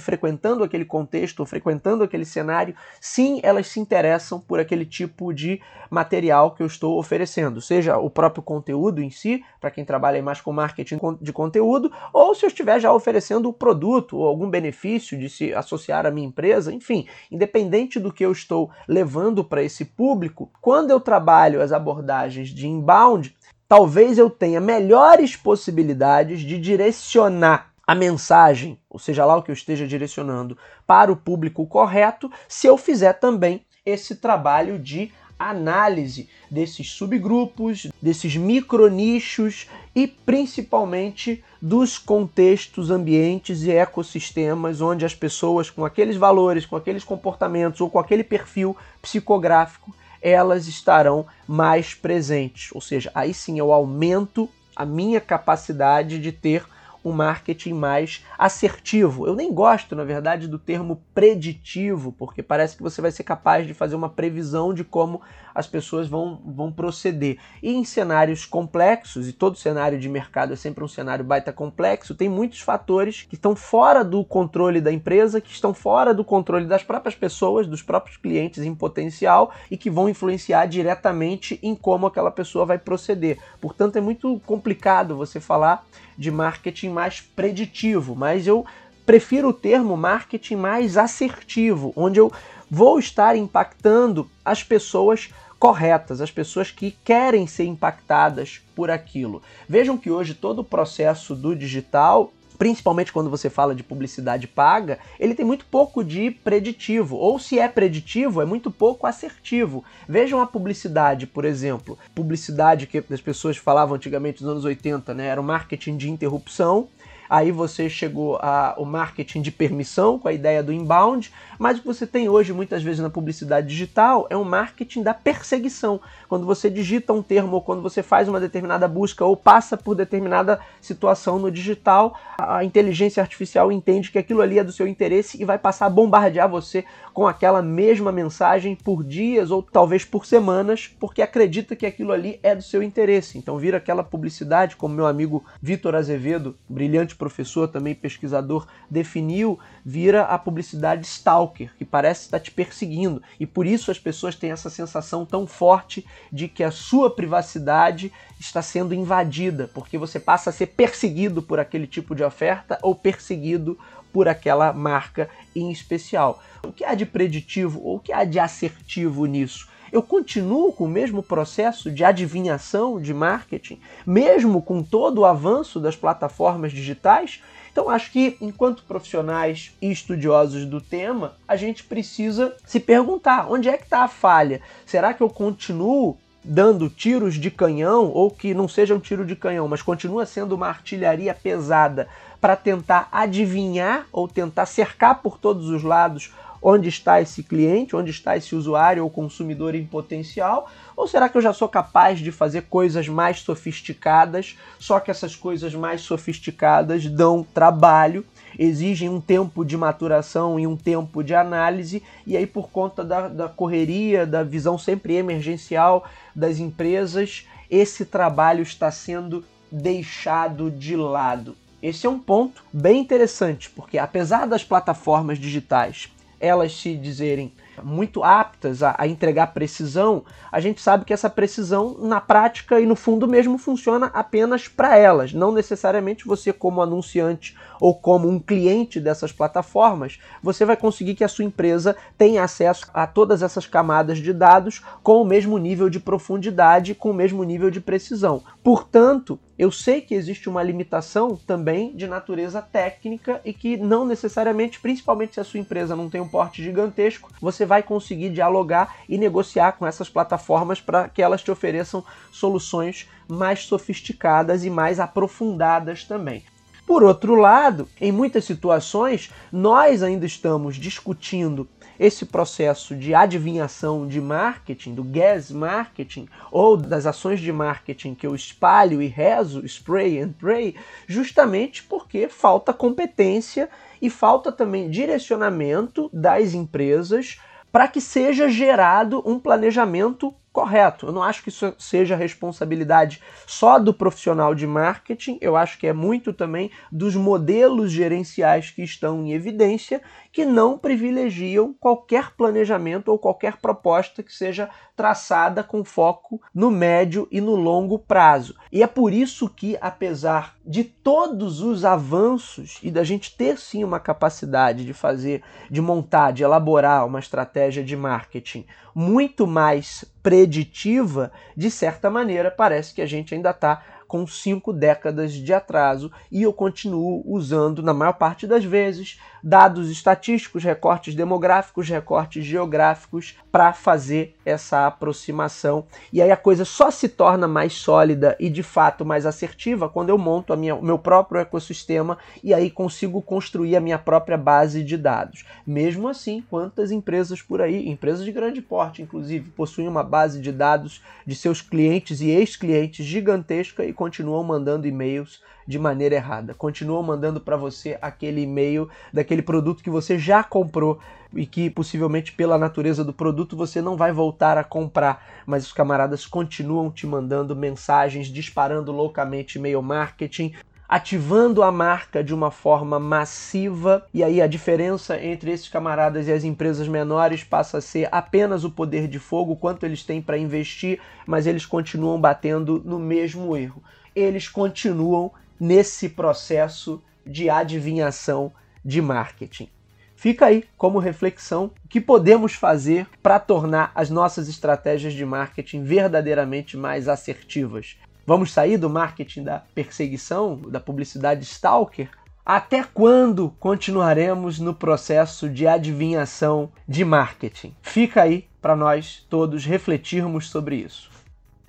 frequentando 0.00 0.64
aquele 0.64 0.84
contexto, 0.84 1.44
frequentando 1.44 2.04
aquele 2.04 2.24
cenário, 2.24 2.74
sim, 3.00 3.40
elas 3.42 3.66
se 3.66 3.80
interessam 3.80 4.40
por 4.40 4.58
aquele 4.58 4.84
tipo 4.84 5.32
de 5.32 5.60
material 5.90 6.52
que 6.52 6.62
eu 6.62 6.66
estou 6.66 6.98
oferecendo, 6.98 7.60
seja 7.60 7.98
o 7.98 8.10
próprio 8.10 8.42
conteúdo 8.42 9.02
em 9.02 9.10
si, 9.10 9.44
para 9.60 9.70
quem 9.70 9.84
trabalha 9.84 10.22
mais 10.22 10.40
com 10.40 10.52
marketing 10.52 10.98
de 11.20 11.32
conteúdo, 11.32 11.92
ou 12.12 12.34
se 12.34 12.44
eu 12.44 12.48
estiver 12.48 12.80
já 12.80 12.92
oferecendo 12.92 13.48
o 13.48 13.52
produto 13.52 14.16
ou 14.16 14.26
algum 14.26 14.48
benefício 14.48 15.18
de 15.18 15.28
se 15.28 15.54
associar 15.54 16.06
à 16.06 16.10
minha 16.10 16.26
empresa, 16.26 16.72
enfim, 16.72 17.06
independente 17.30 18.00
do 18.00 18.12
que 18.12 18.24
eu 18.24 18.32
estou 18.32 18.70
levando 18.88 19.44
para 19.44 19.62
esse 19.62 19.84
público, 19.84 20.50
quando 20.60 20.90
eu 20.90 21.00
trabalho 21.00 21.62
as 21.62 21.72
abordagens 21.72 22.48
de 22.48 22.66
inbound, 22.66 23.34
talvez 23.68 24.18
eu 24.18 24.30
tenha 24.30 24.60
melhores 24.60 25.36
possibilidades 25.36 26.40
de 26.40 26.58
direcionar 26.58 27.72
a 27.86 27.94
mensagem, 27.94 28.78
ou 28.90 28.98
seja 28.98 29.24
lá 29.24 29.36
o 29.36 29.42
que 29.42 29.50
eu 29.50 29.54
esteja 29.54 29.86
direcionando, 29.86 30.58
para 30.86 31.12
o 31.12 31.16
público 31.16 31.66
correto, 31.66 32.30
se 32.48 32.66
eu 32.66 32.76
fizer 32.76 33.12
também 33.14 33.64
esse 33.84 34.16
trabalho 34.16 34.78
de 34.78 35.12
análise 35.38 36.28
desses 36.50 36.90
subgrupos, 36.90 37.88
desses 38.00 38.36
micronichos 38.36 39.68
e 39.94 40.06
principalmente 40.06 41.44
dos 41.60 41.98
contextos, 41.98 42.90
ambientes 42.90 43.62
e 43.62 43.70
ecossistemas 43.70 44.80
onde 44.80 45.04
as 45.04 45.14
pessoas 45.14 45.68
com 45.68 45.84
aqueles 45.84 46.16
valores, 46.16 46.64
com 46.64 46.74
aqueles 46.74 47.04
comportamentos 47.04 47.80
ou 47.80 47.90
com 47.90 47.98
aquele 47.98 48.24
perfil 48.24 48.76
psicográfico 49.02 49.94
elas 50.26 50.66
estarão 50.66 51.24
mais 51.46 51.94
presentes. 51.94 52.70
Ou 52.72 52.80
seja, 52.80 53.10
aí 53.14 53.32
sim 53.32 53.58
eu 53.58 53.72
aumento 53.72 54.48
a 54.74 54.84
minha 54.84 55.20
capacidade 55.20 56.18
de 56.18 56.32
ter 56.32 56.66
um 57.06 57.12
marketing 57.12 57.72
mais 57.72 58.24
assertivo. 58.36 59.28
Eu 59.28 59.36
nem 59.36 59.54
gosto, 59.54 59.94
na 59.94 60.02
verdade, 60.02 60.48
do 60.48 60.58
termo 60.58 61.00
preditivo, 61.14 62.10
porque 62.10 62.42
parece 62.42 62.76
que 62.76 62.82
você 62.82 63.00
vai 63.00 63.12
ser 63.12 63.22
capaz 63.22 63.64
de 63.64 63.72
fazer 63.72 63.94
uma 63.94 64.08
previsão 64.08 64.74
de 64.74 64.82
como 64.82 65.20
as 65.54 65.68
pessoas 65.68 66.08
vão, 66.08 66.42
vão 66.44 66.72
proceder. 66.72 67.38
E 67.62 67.72
em 67.72 67.84
cenários 67.84 68.44
complexos, 68.44 69.28
e 69.28 69.32
todo 69.32 69.56
cenário 69.56 70.00
de 70.00 70.08
mercado 70.08 70.52
é 70.52 70.56
sempre 70.56 70.82
um 70.82 70.88
cenário 70.88 71.24
baita 71.24 71.52
complexo, 71.52 72.14
tem 72.14 72.28
muitos 72.28 72.60
fatores 72.60 73.22
que 73.22 73.36
estão 73.36 73.54
fora 73.54 74.04
do 74.04 74.24
controle 74.24 74.80
da 74.80 74.92
empresa, 74.92 75.40
que 75.40 75.52
estão 75.52 75.72
fora 75.72 76.12
do 76.12 76.24
controle 76.24 76.66
das 76.66 76.82
próprias 76.82 77.14
pessoas, 77.14 77.68
dos 77.68 77.82
próprios 77.82 78.16
clientes 78.16 78.64
em 78.64 78.74
potencial 78.74 79.52
e 79.70 79.76
que 79.76 79.88
vão 79.88 80.08
influenciar 80.08 80.66
diretamente 80.66 81.58
em 81.62 81.74
como 81.74 82.06
aquela 82.06 82.32
pessoa 82.32 82.66
vai 82.66 82.78
proceder. 82.78 83.38
Portanto, 83.60 83.96
é 83.96 84.00
muito 84.00 84.40
complicado 84.44 85.16
você 85.16 85.38
falar 85.38 85.86
de 86.18 86.30
marketing 86.30 86.88
mais 86.96 87.20
preditivo, 87.20 88.16
mas 88.16 88.46
eu 88.46 88.64
prefiro 89.04 89.50
o 89.50 89.52
termo 89.52 89.96
marketing 89.98 90.56
mais 90.56 90.96
assertivo, 90.96 91.92
onde 91.94 92.18
eu 92.18 92.32
vou 92.70 92.98
estar 92.98 93.36
impactando 93.36 94.28
as 94.42 94.62
pessoas 94.62 95.28
corretas, 95.58 96.22
as 96.22 96.30
pessoas 96.30 96.70
que 96.70 96.90
querem 97.04 97.46
ser 97.46 97.64
impactadas 97.64 98.62
por 98.74 98.90
aquilo. 98.90 99.42
Vejam 99.68 99.98
que 99.98 100.10
hoje 100.10 100.32
todo 100.32 100.60
o 100.60 100.64
processo 100.64 101.34
do 101.34 101.54
digital 101.54 102.32
principalmente 102.56 103.12
quando 103.12 103.30
você 103.30 103.48
fala 103.48 103.74
de 103.74 103.82
publicidade 103.82 104.46
paga, 104.46 104.98
ele 105.18 105.34
tem 105.34 105.44
muito 105.44 105.66
pouco 105.66 106.02
de 106.02 106.30
preditivo, 106.30 107.16
ou 107.16 107.38
se 107.38 107.58
é 107.58 107.68
preditivo, 107.68 108.40
é 108.40 108.44
muito 108.44 108.70
pouco 108.70 109.06
assertivo. 109.06 109.84
Vejam 110.08 110.40
a 110.40 110.46
publicidade, 110.46 111.26
por 111.26 111.44
exemplo, 111.44 111.98
publicidade 112.14 112.86
que 112.86 113.02
as 113.10 113.20
pessoas 113.20 113.56
falavam 113.56 113.96
antigamente 113.96 114.42
nos 114.42 114.50
anos 114.50 114.64
80, 114.64 115.14
né, 115.14 115.26
era 115.26 115.40
o 115.40 115.44
marketing 115.44 115.96
de 115.96 116.10
interrupção, 116.10 116.88
Aí 117.28 117.50
você 117.50 117.88
chegou 117.88 118.38
ao 118.40 118.84
marketing 118.84 119.42
de 119.42 119.50
permissão, 119.50 120.18
com 120.18 120.28
a 120.28 120.32
ideia 120.32 120.62
do 120.62 120.72
inbound, 120.72 121.32
mas 121.58 121.78
o 121.78 121.80
que 121.80 121.86
você 121.86 122.06
tem 122.06 122.28
hoje, 122.28 122.52
muitas 122.52 122.82
vezes, 122.82 123.00
na 123.00 123.10
publicidade 123.10 123.66
digital 123.66 124.26
é 124.30 124.36
um 124.36 124.44
marketing 124.44 125.02
da 125.02 125.14
perseguição. 125.14 126.00
Quando 126.28 126.46
você 126.46 126.68
digita 126.70 127.12
um 127.12 127.22
termo, 127.22 127.54
ou 127.56 127.62
quando 127.62 127.82
você 127.82 128.02
faz 128.02 128.28
uma 128.28 128.40
determinada 128.40 128.86
busca, 128.86 129.24
ou 129.24 129.36
passa 129.36 129.76
por 129.76 129.94
determinada 129.94 130.60
situação 130.80 131.38
no 131.38 131.50
digital, 131.50 132.18
a 132.38 132.62
inteligência 132.64 133.22
artificial 133.22 133.72
entende 133.72 134.10
que 134.10 134.18
aquilo 134.18 134.42
ali 134.42 134.58
é 134.58 134.64
do 134.64 134.72
seu 134.72 134.86
interesse 134.86 135.40
e 135.40 135.44
vai 135.44 135.58
passar 135.58 135.86
a 135.86 135.90
bombardear 135.90 136.48
você 136.48 136.84
com 137.12 137.26
aquela 137.26 137.62
mesma 137.62 138.12
mensagem 138.12 138.76
por 138.76 139.02
dias 139.02 139.50
ou 139.50 139.62
talvez 139.62 140.04
por 140.04 140.26
semanas, 140.26 140.94
porque 141.00 141.22
acredita 141.22 141.74
que 141.74 141.86
aquilo 141.86 142.12
ali 142.12 142.38
é 142.42 142.54
do 142.54 142.62
seu 142.62 142.82
interesse. 142.82 143.38
Então 143.38 143.56
vira 143.56 143.78
aquela 143.78 144.04
publicidade, 144.04 144.76
como 144.76 144.94
meu 144.94 145.06
amigo 145.06 145.42
Vitor 145.60 145.94
Azevedo, 145.94 146.56
brilhante 146.68 147.15
professor, 147.16 147.68
também 147.68 147.94
pesquisador, 147.94 148.66
definiu, 148.90 149.58
vira 149.84 150.22
a 150.22 150.38
publicidade 150.38 151.06
stalker, 151.06 151.74
que 151.76 151.84
parece 151.84 152.22
estar 152.22 152.40
te 152.40 152.50
perseguindo. 152.50 153.22
E 153.40 153.46
por 153.46 153.66
isso 153.66 153.90
as 153.90 153.98
pessoas 153.98 154.36
têm 154.36 154.50
essa 154.50 154.70
sensação 154.70 155.24
tão 155.24 155.46
forte 155.46 156.06
de 156.30 156.48
que 156.48 156.62
a 156.62 156.70
sua 156.70 157.10
privacidade 157.10 158.12
está 158.38 158.62
sendo 158.62 158.94
invadida, 158.94 159.70
porque 159.72 159.98
você 159.98 160.20
passa 160.20 160.50
a 160.50 160.52
ser 160.52 160.68
perseguido 160.68 161.42
por 161.42 161.58
aquele 161.58 161.86
tipo 161.86 162.14
de 162.14 162.22
oferta 162.22 162.78
ou 162.82 162.94
perseguido 162.94 163.78
por 164.12 164.28
aquela 164.28 164.72
marca 164.72 165.28
em 165.54 165.70
especial. 165.70 166.42
O 166.62 166.72
que 166.72 166.84
há 166.84 166.94
de 166.94 167.04
preditivo 167.04 167.82
ou 167.82 167.96
o 167.96 168.00
que 168.00 168.12
há 168.12 168.24
de 168.24 168.38
assertivo 168.38 169.26
nisso? 169.26 169.68
Eu 169.96 170.02
continuo 170.02 170.74
com 170.74 170.84
o 170.84 170.88
mesmo 170.88 171.22
processo 171.22 171.90
de 171.90 172.04
adivinhação 172.04 173.00
de 173.00 173.14
marketing, 173.14 173.80
mesmo 174.06 174.60
com 174.60 174.82
todo 174.82 175.22
o 175.22 175.24
avanço 175.24 175.80
das 175.80 175.96
plataformas 175.96 176.70
digitais? 176.70 177.42
Então, 177.72 177.88
acho 177.88 178.12
que 178.12 178.36
enquanto 178.38 178.82
profissionais 178.82 179.74
e 179.80 179.90
estudiosos 179.90 180.66
do 180.66 180.82
tema, 180.82 181.32
a 181.48 181.56
gente 181.56 181.82
precisa 181.82 182.54
se 182.66 182.78
perguntar: 182.78 183.50
onde 183.50 183.70
é 183.70 183.78
que 183.78 183.84
está 183.84 184.02
a 184.02 184.08
falha? 184.08 184.60
Será 184.84 185.14
que 185.14 185.22
eu 185.22 185.30
continuo 185.30 186.18
dando 186.44 186.90
tiros 186.90 187.36
de 187.36 187.50
canhão, 187.50 188.10
ou 188.10 188.30
que 188.30 188.52
não 188.52 188.68
seja 188.68 188.94
um 188.94 189.00
tiro 189.00 189.24
de 189.24 189.34
canhão, 189.34 189.66
mas 189.66 189.80
continua 189.80 190.26
sendo 190.26 190.54
uma 190.54 190.68
artilharia 190.68 191.32
pesada 191.32 192.06
para 192.38 192.54
tentar 192.54 193.08
adivinhar 193.10 194.06
ou 194.12 194.28
tentar 194.28 194.66
cercar 194.66 195.22
por 195.22 195.38
todos 195.38 195.70
os 195.70 195.82
lados 195.82 196.34
onde 196.62 196.88
está 196.88 197.20
esse 197.20 197.42
cliente, 197.42 197.94
onde 197.94 198.10
está 198.10 198.36
esse 198.36 198.54
usuário 198.54 199.02
ou 199.02 199.10
consumidor 199.10 199.74
em 199.74 199.84
potencial? 199.84 200.68
Ou 200.96 201.06
será 201.06 201.28
que 201.28 201.36
eu 201.36 201.42
já 201.42 201.52
sou 201.52 201.68
capaz 201.68 202.18
de 202.18 202.32
fazer 202.32 202.62
coisas 202.62 203.08
mais 203.08 203.40
sofisticadas, 203.40 204.56
só 204.78 204.98
que 204.98 205.10
essas 205.10 205.36
coisas 205.36 205.74
mais 205.74 206.00
sofisticadas 206.00 207.06
dão 207.06 207.46
trabalho, 207.54 208.24
exigem 208.58 209.08
um 209.08 209.20
tempo 209.20 209.64
de 209.64 209.76
maturação 209.76 210.58
e 210.58 210.66
um 210.66 210.76
tempo 210.76 211.22
de 211.22 211.34
análise, 211.34 212.02
e 212.26 212.36
aí, 212.36 212.46
por 212.46 212.70
conta 212.70 213.04
da, 213.04 213.28
da 213.28 213.48
correria, 213.48 214.26
da 214.26 214.42
visão 214.42 214.78
sempre 214.78 215.14
emergencial 215.14 216.04
das 216.34 216.58
empresas, 216.58 217.46
esse 217.70 218.04
trabalho 218.04 218.62
está 218.62 218.90
sendo 218.90 219.44
deixado 219.70 220.70
de 220.70 220.96
lado. 220.96 221.56
Esse 221.82 222.06
é 222.06 222.10
um 222.10 222.18
ponto 222.18 222.64
bem 222.72 223.00
interessante, 223.00 223.70
porque 223.70 223.98
apesar 223.98 224.46
das 224.46 224.64
plataformas 224.64 225.38
digitais 225.38 226.10
elas 226.40 226.76
se 226.76 226.96
dizerem 226.96 227.52
muito 227.82 228.24
aptas 228.24 228.82
a, 228.82 228.94
a, 228.98 229.06
entregar 229.06 229.48
precisão, 229.48 230.24
a 230.50 230.60
gente 230.60 230.80
sabe 230.80 231.04
que 231.04 231.12
essa 231.12 231.28
precisão 231.28 231.96
na 231.98 232.20
prática 232.20 232.80
e 232.80 232.86
no 232.86 232.96
fundo 232.96 233.28
mesmo 233.28 233.58
funciona 233.58 234.06
apenas 234.14 234.68
para 234.68 234.96
elas. 234.96 235.32
Não 235.32 235.52
necessariamente 235.52 236.26
você, 236.26 236.52
como 236.52 236.80
anunciante 236.80 237.56
ou 237.80 237.94
como 237.94 238.28
um 238.28 238.38
cliente 238.38 239.00
dessas 239.00 239.32
plataformas, 239.32 240.18
você 240.42 240.64
vai 240.64 240.76
conseguir 240.76 241.14
que 241.14 241.24
a 241.24 241.28
sua 241.28 241.44
empresa 241.44 241.96
tenha 242.16 242.42
acesso 242.42 242.88
a 242.94 243.06
todas 243.06 243.42
essas 243.42 243.66
camadas 243.66 244.18
de 244.18 244.32
dados 244.32 244.82
com 245.02 245.20
o 245.20 245.26
mesmo 245.26 245.58
nível 245.58 245.90
de 245.90 246.00
profundidade, 246.00 246.94
com 246.94 247.10
o 247.10 247.14
mesmo 247.14 247.44
nível 247.44 247.70
de 247.70 247.80
precisão. 247.80 248.42
Portanto, 248.62 249.38
eu 249.58 249.70
sei 249.72 250.00
que 250.00 250.14
existe 250.14 250.48
uma 250.48 250.62
limitação 250.62 251.34
também 251.34 251.96
de 251.96 252.06
natureza 252.06 252.60
técnica 252.60 253.40
e 253.44 253.52
que 253.52 253.76
não 253.76 254.04
necessariamente, 254.04 254.78
principalmente 254.78 255.34
se 255.34 255.40
a 255.40 255.44
sua 255.44 255.60
empresa 255.60 255.96
não 255.96 256.10
tem 256.10 256.20
um 256.20 256.28
porte 256.28 256.62
gigantesco, 256.62 257.30
você 257.40 257.64
vai 257.64 257.82
conseguir 257.82 258.30
dialogar 258.30 258.96
e 259.08 259.16
negociar 259.16 259.72
com 259.72 259.86
essas 259.86 260.10
plataformas 260.10 260.80
para 260.80 261.08
que 261.08 261.22
elas 261.22 261.42
te 261.42 261.50
ofereçam 261.50 262.04
soluções 262.30 263.08
mais 263.26 263.64
sofisticadas 263.64 264.64
e 264.64 264.70
mais 264.70 265.00
aprofundadas 265.00 266.04
também. 266.04 266.44
Por 266.86 267.02
outro 267.02 267.34
lado, 267.34 267.88
em 268.00 268.12
muitas 268.12 268.44
situações, 268.44 269.32
nós 269.50 270.04
ainda 270.04 270.24
estamos 270.24 270.76
discutindo 270.76 271.68
esse 271.98 272.26
processo 272.26 272.94
de 272.94 273.14
adivinhação 273.14 274.06
de 274.06 274.20
marketing, 274.20 274.94
do 274.94 275.04
gas 275.04 275.50
marketing, 275.50 276.28
ou 276.50 276.76
das 276.76 277.06
ações 277.06 277.40
de 277.40 277.52
marketing 277.52 278.14
que 278.14 278.26
eu 278.26 278.34
espalho 278.34 279.00
e 279.00 279.06
rezo, 279.06 279.64
spray 279.66 280.20
and 280.20 280.32
pray, 280.38 280.74
justamente 281.06 281.82
porque 281.82 282.28
falta 282.28 282.72
competência 282.72 283.68
e 284.00 284.10
falta 284.10 284.52
também 284.52 284.90
direcionamento 284.90 286.10
das 286.12 286.54
empresas 286.54 287.38
para 287.72 287.88
que 287.88 288.00
seja 288.00 288.48
gerado 288.48 289.22
um 289.26 289.38
planejamento 289.38 290.34
correto. 290.56 291.08
Eu 291.08 291.12
não 291.12 291.22
acho 291.22 291.42
que 291.42 291.50
isso 291.50 291.74
seja 291.78 292.16
responsabilidade 292.16 293.20
só 293.46 293.78
do 293.78 293.92
profissional 293.92 294.54
de 294.54 294.66
marketing, 294.66 295.36
eu 295.38 295.54
acho 295.54 295.78
que 295.78 295.86
é 295.86 295.92
muito 295.92 296.32
também 296.32 296.70
dos 296.90 297.14
modelos 297.14 297.92
gerenciais 297.92 298.70
que 298.70 298.82
estão 298.82 299.22
em 299.22 299.34
evidência 299.34 300.00
que 300.32 300.46
não 300.46 300.78
privilegiam 300.78 301.74
qualquer 301.78 302.34
planejamento 302.36 303.08
ou 303.08 303.18
qualquer 303.18 303.58
proposta 303.58 304.22
que 304.22 304.32
seja 304.32 304.70
traçada 304.96 305.62
com 305.62 305.84
foco 305.84 306.40
no 306.54 306.70
médio 306.70 307.28
e 307.30 307.38
no 307.38 307.54
longo 307.54 307.98
prazo. 307.98 308.54
E 308.72 308.82
é 308.82 308.86
por 308.86 309.12
isso 309.12 309.48
que, 309.48 309.76
apesar 309.78 310.56
de 310.64 310.84
todos 310.84 311.60
os 311.60 311.84
avanços 311.84 312.78
e 312.82 312.90
da 312.90 313.04
gente 313.04 313.36
ter 313.36 313.58
sim 313.58 313.84
uma 313.84 314.00
capacidade 314.00 314.86
de 314.86 314.94
fazer, 314.94 315.42
de 315.70 315.82
montar, 315.82 316.32
de 316.32 316.42
elaborar 316.42 317.06
uma 317.06 317.18
estratégia 317.18 317.84
de 317.84 317.94
marketing 317.94 318.66
muito 318.94 319.46
mais 319.46 320.06
preditiva, 320.26 321.30
de 321.56 321.70
certa 321.70 322.10
maneira, 322.10 322.50
parece 322.50 322.92
que 322.92 323.00
a 323.00 323.06
gente 323.06 323.32
ainda 323.32 323.50
está 323.50 323.84
com 324.08 324.26
cinco 324.26 324.72
décadas 324.72 325.32
de 325.32 325.54
atraso 325.54 326.10
e 326.32 326.42
eu 326.42 326.52
continuo 326.52 327.22
usando, 327.24 327.80
na 327.80 327.94
maior 327.94 328.14
parte 328.14 328.44
das 328.44 328.64
vezes, 328.64 329.20
dados 329.46 329.88
estatísticos, 329.88 330.64
recortes 330.64 331.14
demográficos, 331.14 331.88
recortes 331.88 332.44
geográficos 332.44 333.38
para 333.52 333.72
fazer 333.72 334.34
essa 334.44 334.88
aproximação. 334.88 335.86
E 336.12 336.20
aí 336.20 336.32
a 336.32 336.36
coisa 336.36 336.64
só 336.64 336.90
se 336.90 337.08
torna 337.08 337.46
mais 337.46 337.74
sólida 337.74 338.36
e 338.40 338.50
de 338.50 338.64
fato 338.64 339.04
mais 339.04 339.24
assertiva 339.24 339.88
quando 339.88 340.08
eu 340.08 340.18
monto 340.18 340.52
a 340.52 340.56
minha, 340.56 340.74
o 340.74 340.82
meu 340.82 340.98
próprio 340.98 341.40
ecossistema 341.40 342.18
e 342.42 342.52
aí 342.52 342.68
consigo 342.68 343.22
construir 343.22 343.76
a 343.76 343.80
minha 343.80 344.00
própria 344.00 344.36
base 344.36 344.82
de 344.82 344.96
dados. 344.96 345.44
Mesmo 345.64 346.08
assim, 346.08 346.42
quantas 346.50 346.90
empresas 346.90 347.40
por 347.40 347.62
aí, 347.62 347.88
empresas 347.88 348.24
de 348.24 348.32
grande 348.32 348.60
porte, 348.60 349.00
inclusive, 349.00 349.50
possuem 349.50 349.86
uma 349.86 350.02
base 350.02 350.40
de 350.40 350.50
dados 350.50 351.04
de 351.24 351.36
seus 351.36 351.62
clientes 351.62 352.20
e 352.20 352.30
ex-clientes 352.30 353.06
gigantesca 353.06 353.84
e 353.84 353.92
continuam 353.92 354.42
mandando 354.42 354.88
e-mails 354.88 355.40
de 355.66 355.78
maneira 355.78 356.14
errada. 356.14 356.54
Continuam 356.54 357.02
mandando 357.02 357.40
para 357.40 357.56
você 357.56 357.98
aquele 358.00 358.42
e-mail 358.42 358.88
daquele 359.12 359.42
produto 359.42 359.82
que 359.82 359.90
você 359.90 360.18
já 360.18 360.42
comprou 360.44 360.98
e 361.34 361.46
que 361.46 361.68
possivelmente 361.68 362.32
pela 362.32 362.56
natureza 362.56 363.04
do 363.04 363.12
produto 363.12 363.56
você 363.56 363.82
não 363.82 363.96
vai 363.96 364.12
voltar 364.12 364.56
a 364.56 364.64
comprar, 364.64 365.24
mas 365.44 365.66
os 365.66 365.72
camaradas 365.72 366.26
continuam 366.26 366.90
te 366.90 367.06
mandando 367.06 367.56
mensagens, 367.56 368.28
disparando 368.28 368.92
loucamente 368.92 369.58
e-mail 369.58 369.82
marketing, 369.82 370.54
ativando 370.88 371.62
a 371.62 371.72
marca 371.72 372.22
de 372.22 372.32
uma 372.32 372.50
forma 372.50 372.98
massiva, 373.00 374.06
e 374.14 374.22
aí 374.22 374.40
a 374.40 374.46
diferença 374.46 375.20
entre 375.20 375.50
esses 375.50 375.68
camaradas 375.68 376.28
e 376.28 376.32
as 376.32 376.44
empresas 376.44 376.86
menores 376.86 377.42
passa 377.42 377.78
a 377.78 377.80
ser 377.80 378.08
apenas 378.12 378.62
o 378.62 378.70
poder 378.70 379.08
de 379.08 379.18
fogo, 379.18 379.56
quanto 379.56 379.84
eles 379.84 380.04
têm 380.04 380.22
para 380.22 380.38
investir, 380.38 381.00
mas 381.26 381.46
eles 381.46 381.66
continuam 381.66 382.20
batendo 382.20 382.80
no 382.84 382.98
mesmo 382.98 383.56
erro. 383.56 383.82
Eles 384.14 384.48
continuam 384.48 385.32
nesse 385.58 386.08
processo 386.08 387.02
de 387.24 387.50
adivinhação 387.50 388.52
de 388.84 389.00
marketing. 389.02 389.68
Fica 390.14 390.46
aí 390.46 390.64
como 390.78 390.98
reflexão 390.98 391.70
o 391.84 391.88
que 391.88 392.00
podemos 392.00 392.54
fazer 392.54 393.06
para 393.22 393.38
tornar 393.38 393.92
as 393.94 394.08
nossas 394.08 394.48
estratégias 394.48 395.12
de 395.12 395.26
marketing 395.26 395.82
verdadeiramente 395.82 396.76
mais 396.76 397.06
assertivas. 397.06 397.98
Vamos 398.26 398.50
sair 398.50 398.78
do 398.78 398.88
marketing 398.88 399.44
da 399.44 399.62
perseguição, 399.74 400.56
da 400.56 400.80
publicidade 400.80 401.44
stalker? 401.44 402.08
Até 402.44 402.82
quando 402.82 403.50
continuaremos 403.60 404.58
no 404.58 404.72
processo 404.72 405.48
de 405.50 405.66
adivinhação 405.66 406.70
de 406.88 407.04
marketing? 407.04 407.74
Fica 407.82 408.22
aí 408.22 408.48
para 408.62 408.74
nós 408.74 409.26
todos 409.28 409.64
refletirmos 409.64 410.48
sobre 410.48 410.76
isso. 410.76 411.10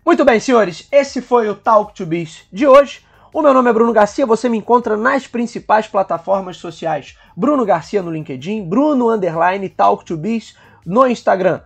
Muito 0.06 0.24
bem, 0.24 0.40
senhores, 0.40 0.88
esse 0.92 1.22
foi 1.22 1.50
o 1.50 1.56
Talk 1.56 1.94
to 1.94 2.06
Biz 2.06 2.46
de 2.52 2.66
hoje 2.66 3.02
O 3.34 3.42
meu 3.42 3.54
nome 3.54 3.70
é 3.70 3.74
Bruno 3.74 3.92
Garcia, 3.92 4.26
você 4.26 4.48
me 4.48 4.58
encontra 4.58 4.96
nas 4.96 5.28
principais 5.28 5.86
plataformas 5.86 6.58
sociais. 6.58 7.18
Bruno 7.36 7.66
Garcia 7.66 8.02
no 8.02 8.10
LinkedIn, 8.10 8.64
Bruno 8.64 9.10
Underline 9.10 9.68
Talk 9.68 10.06
to 10.06 10.16
Biz 10.16 10.56
no 10.86 11.06
Instagram. 11.06 11.60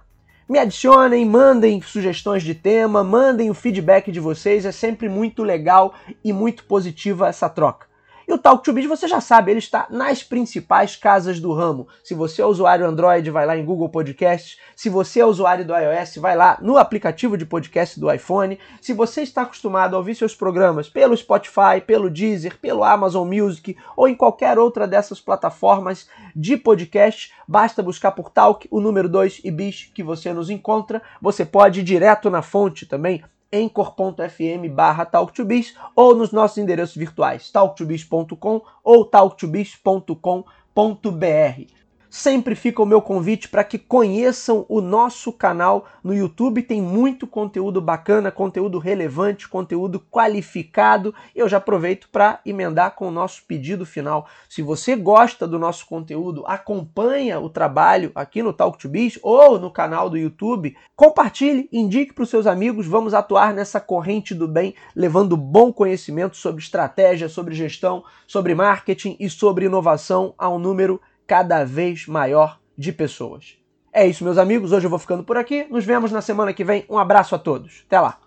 Me 0.50 0.58
adicionem, 0.58 1.24
mandem 1.24 1.80
sugestões 1.82 2.41
de 2.41 2.56
tema, 2.56 3.04
mandem 3.04 3.52
o 3.52 3.54
feedback 3.54 4.12
de 4.12 4.19
vocês, 4.19 4.65
é 4.65 4.71
sempre 4.71 5.08
muito 5.08 5.43
legal 5.43 5.93
e 6.24 6.34
muito 6.34 6.63
positiva 6.63 7.28
essa 7.28 7.47
troca. 7.47 7.90
E 8.27 8.34
o 8.34 8.38
Talk 8.38 8.63
to 8.63 8.71
Biz, 8.71 8.86
você 8.86 9.07
já 9.07 9.19
sabe, 9.19 9.51
ele 9.51 9.60
está 9.60 9.88
nas 9.89 10.23
principais 10.23 10.95
casas 10.95 11.39
do 11.39 11.53
ramo. 11.53 11.88
Se 12.03 12.13
você 12.13 12.41
é 12.41 12.45
usuário 12.45 12.86
Android, 12.86 13.29
vai 13.29 13.45
lá 13.45 13.57
em 13.57 13.65
Google 13.65 13.89
Podcasts. 13.89 14.57
Se 14.75 14.89
você 14.89 15.19
é 15.19 15.25
usuário 15.25 15.65
do 15.65 15.75
iOS, 15.75 16.17
vai 16.17 16.36
lá 16.36 16.57
no 16.62 16.77
aplicativo 16.77 17.38
de 17.38 17.45
podcast 17.45 17.99
do 17.99 18.12
iPhone. 18.12 18.60
Se 18.79 18.93
você 18.93 19.21
está 19.21 19.41
acostumado 19.41 19.95
a 19.95 19.97
ouvir 19.97 20.15
seus 20.15 20.36
programas 20.36 20.89
pelo 20.89 21.17
Spotify, 21.17 21.81
pelo 21.86 22.10
Deezer, 22.10 22.60
pelo 22.60 22.84
Amazon 22.84 23.27
Music 23.27 23.75
ou 23.97 24.07
em 24.07 24.15
qualquer 24.15 24.60
outra 24.60 24.88
dessas 24.88 25.19
plataformas 25.19 26.07
de 26.36 26.57
podcast, 26.57 27.34
basta 27.47 27.84
buscar 27.84 28.12
por 28.12 28.29
Talk, 28.29 28.67
o 28.69 28.79
número 28.79 29.10
2 29.10 29.41
e 29.43 29.51
Biz 29.51 29.91
que 29.93 30.03
você 30.03 30.31
nos 30.31 30.49
encontra. 30.49 31.01
Você 31.21 31.43
pode 31.43 31.79
ir 31.79 31.84
direto 31.84 32.29
na 32.29 32.41
fonte 32.41 32.86
também 32.86 33.23
anchor.fm 33.54 34.68
barra 34.74 35.06
talktobiz 35.06 35.76
ou 35.96 36.16
nos 36.16 36.32
nossos 36.32 36.58
endereços 36.58 36.96
virtuais 36.96 37.52
talktobiz.com 37.52 38.62
ou 38.84 39.06
talktobiz.com.br 39.06 41.81
sempre 42.12 42.56
fica 42.56 42.84
o 42.84 42.86
meu 42.86 43.02
convite 43.02 43.47
para 43.47 43.63
que 43.63 43.80
conheçam 43.80 44.65
o 44.67 44.82
nosso 44.82 45.32
canal 45.32 45.88
no 46.04 46.13
YouTube. 46.13 46.62
Tem 46.62 46.82
muito 46.82 47.26
conteúdo 47.26 47.82
bacana, 47.82 48.30
conteúdo 48.30 48.78
relevante, 48.78 49.47
conteúdo 49.47 49.97
qualificado. 50.12 51.15
Eu 51.34 51.47
já 51.47 51.56
aproveito 51.56 52.10
para 52.12 52.41
emendar 52.45 52.95
com 52.95 53.08
o 53.08 53.12
nosso 53.12 53.43
pedido 53.47 53.86
final. 53.86 54.28
Se 54.50 54.62
você 54.62 54.93
gosta 54.93 55.47
do 55.47 55.58
nosso 55.58 55.88
conteúdo, 55.88 56.43
acompanha 56.45 57.39
o 57.39 57.50
trabalho 57.50 58.12
aqui 58.13 58.43
no 58.43 58.52
Talk 58.52 58.78
to 58.78 58.89
Biz 58.89 59.17
ou 59.24 59.58
no 59.58 59.71
canal 59.71 60.10
do 60.10 60.17
YouTube, 60.17 60.76
compartilhe, 60.97 61.69
indique 61.71 62.13
para 62.13 62.24
os 62.24 62.30
seus 62.30 62.45
amigos. 62.45 62.86
Vamos 62.88 63.13
atuar 63.13 63.54
nessa 63.54 63.80
corrente 63.80 64.36
do 64.36 64.50
bem, 64.50 64.76
levando 64.93 65.38
bom 65.38 65.71
conhecimento 65.71 66.36
sobre 66.36 66.62
estratégia, 66.62 67.30
sobre 67.30 67.56
gestão, 67.56 68.04
sobre 68.28 68.54
marketing 68.54 69.15
e 69.17 69.30
sobre 69.30 69.67
inovação 69.67 70.34
a 70.38 70.50
um 70.50 70.60
número 70.60 71.00
cada 71.32 71.63
vez 71.63 72.08
maior 72.08 72.60
de 72.78 72.91
pessoas. 72.91 73.58
É 73.94 74.06
isso, 74.06 74.22
meus 74.22 74.38
amigos. 74.38 74.74
Hoje 74.74 74.86
eu 74.86 74.89
vou 74.89 75.00
ficando 75.00 75.24
por 75.24 75.38
aqui. 75.38 75.65
Nos 75.70 75.86
vemos 75.86 76.12
na 76.12 76.22
semana 76.22 76.52
que 76.52 76.62
vem. 76.62 76.84
Um 76.89 76.98
abraço 76.98 77.34
a 77.34 77.39
todos. 77.39 77.86
Até 77.88 78.02
lá. 78.02 78.20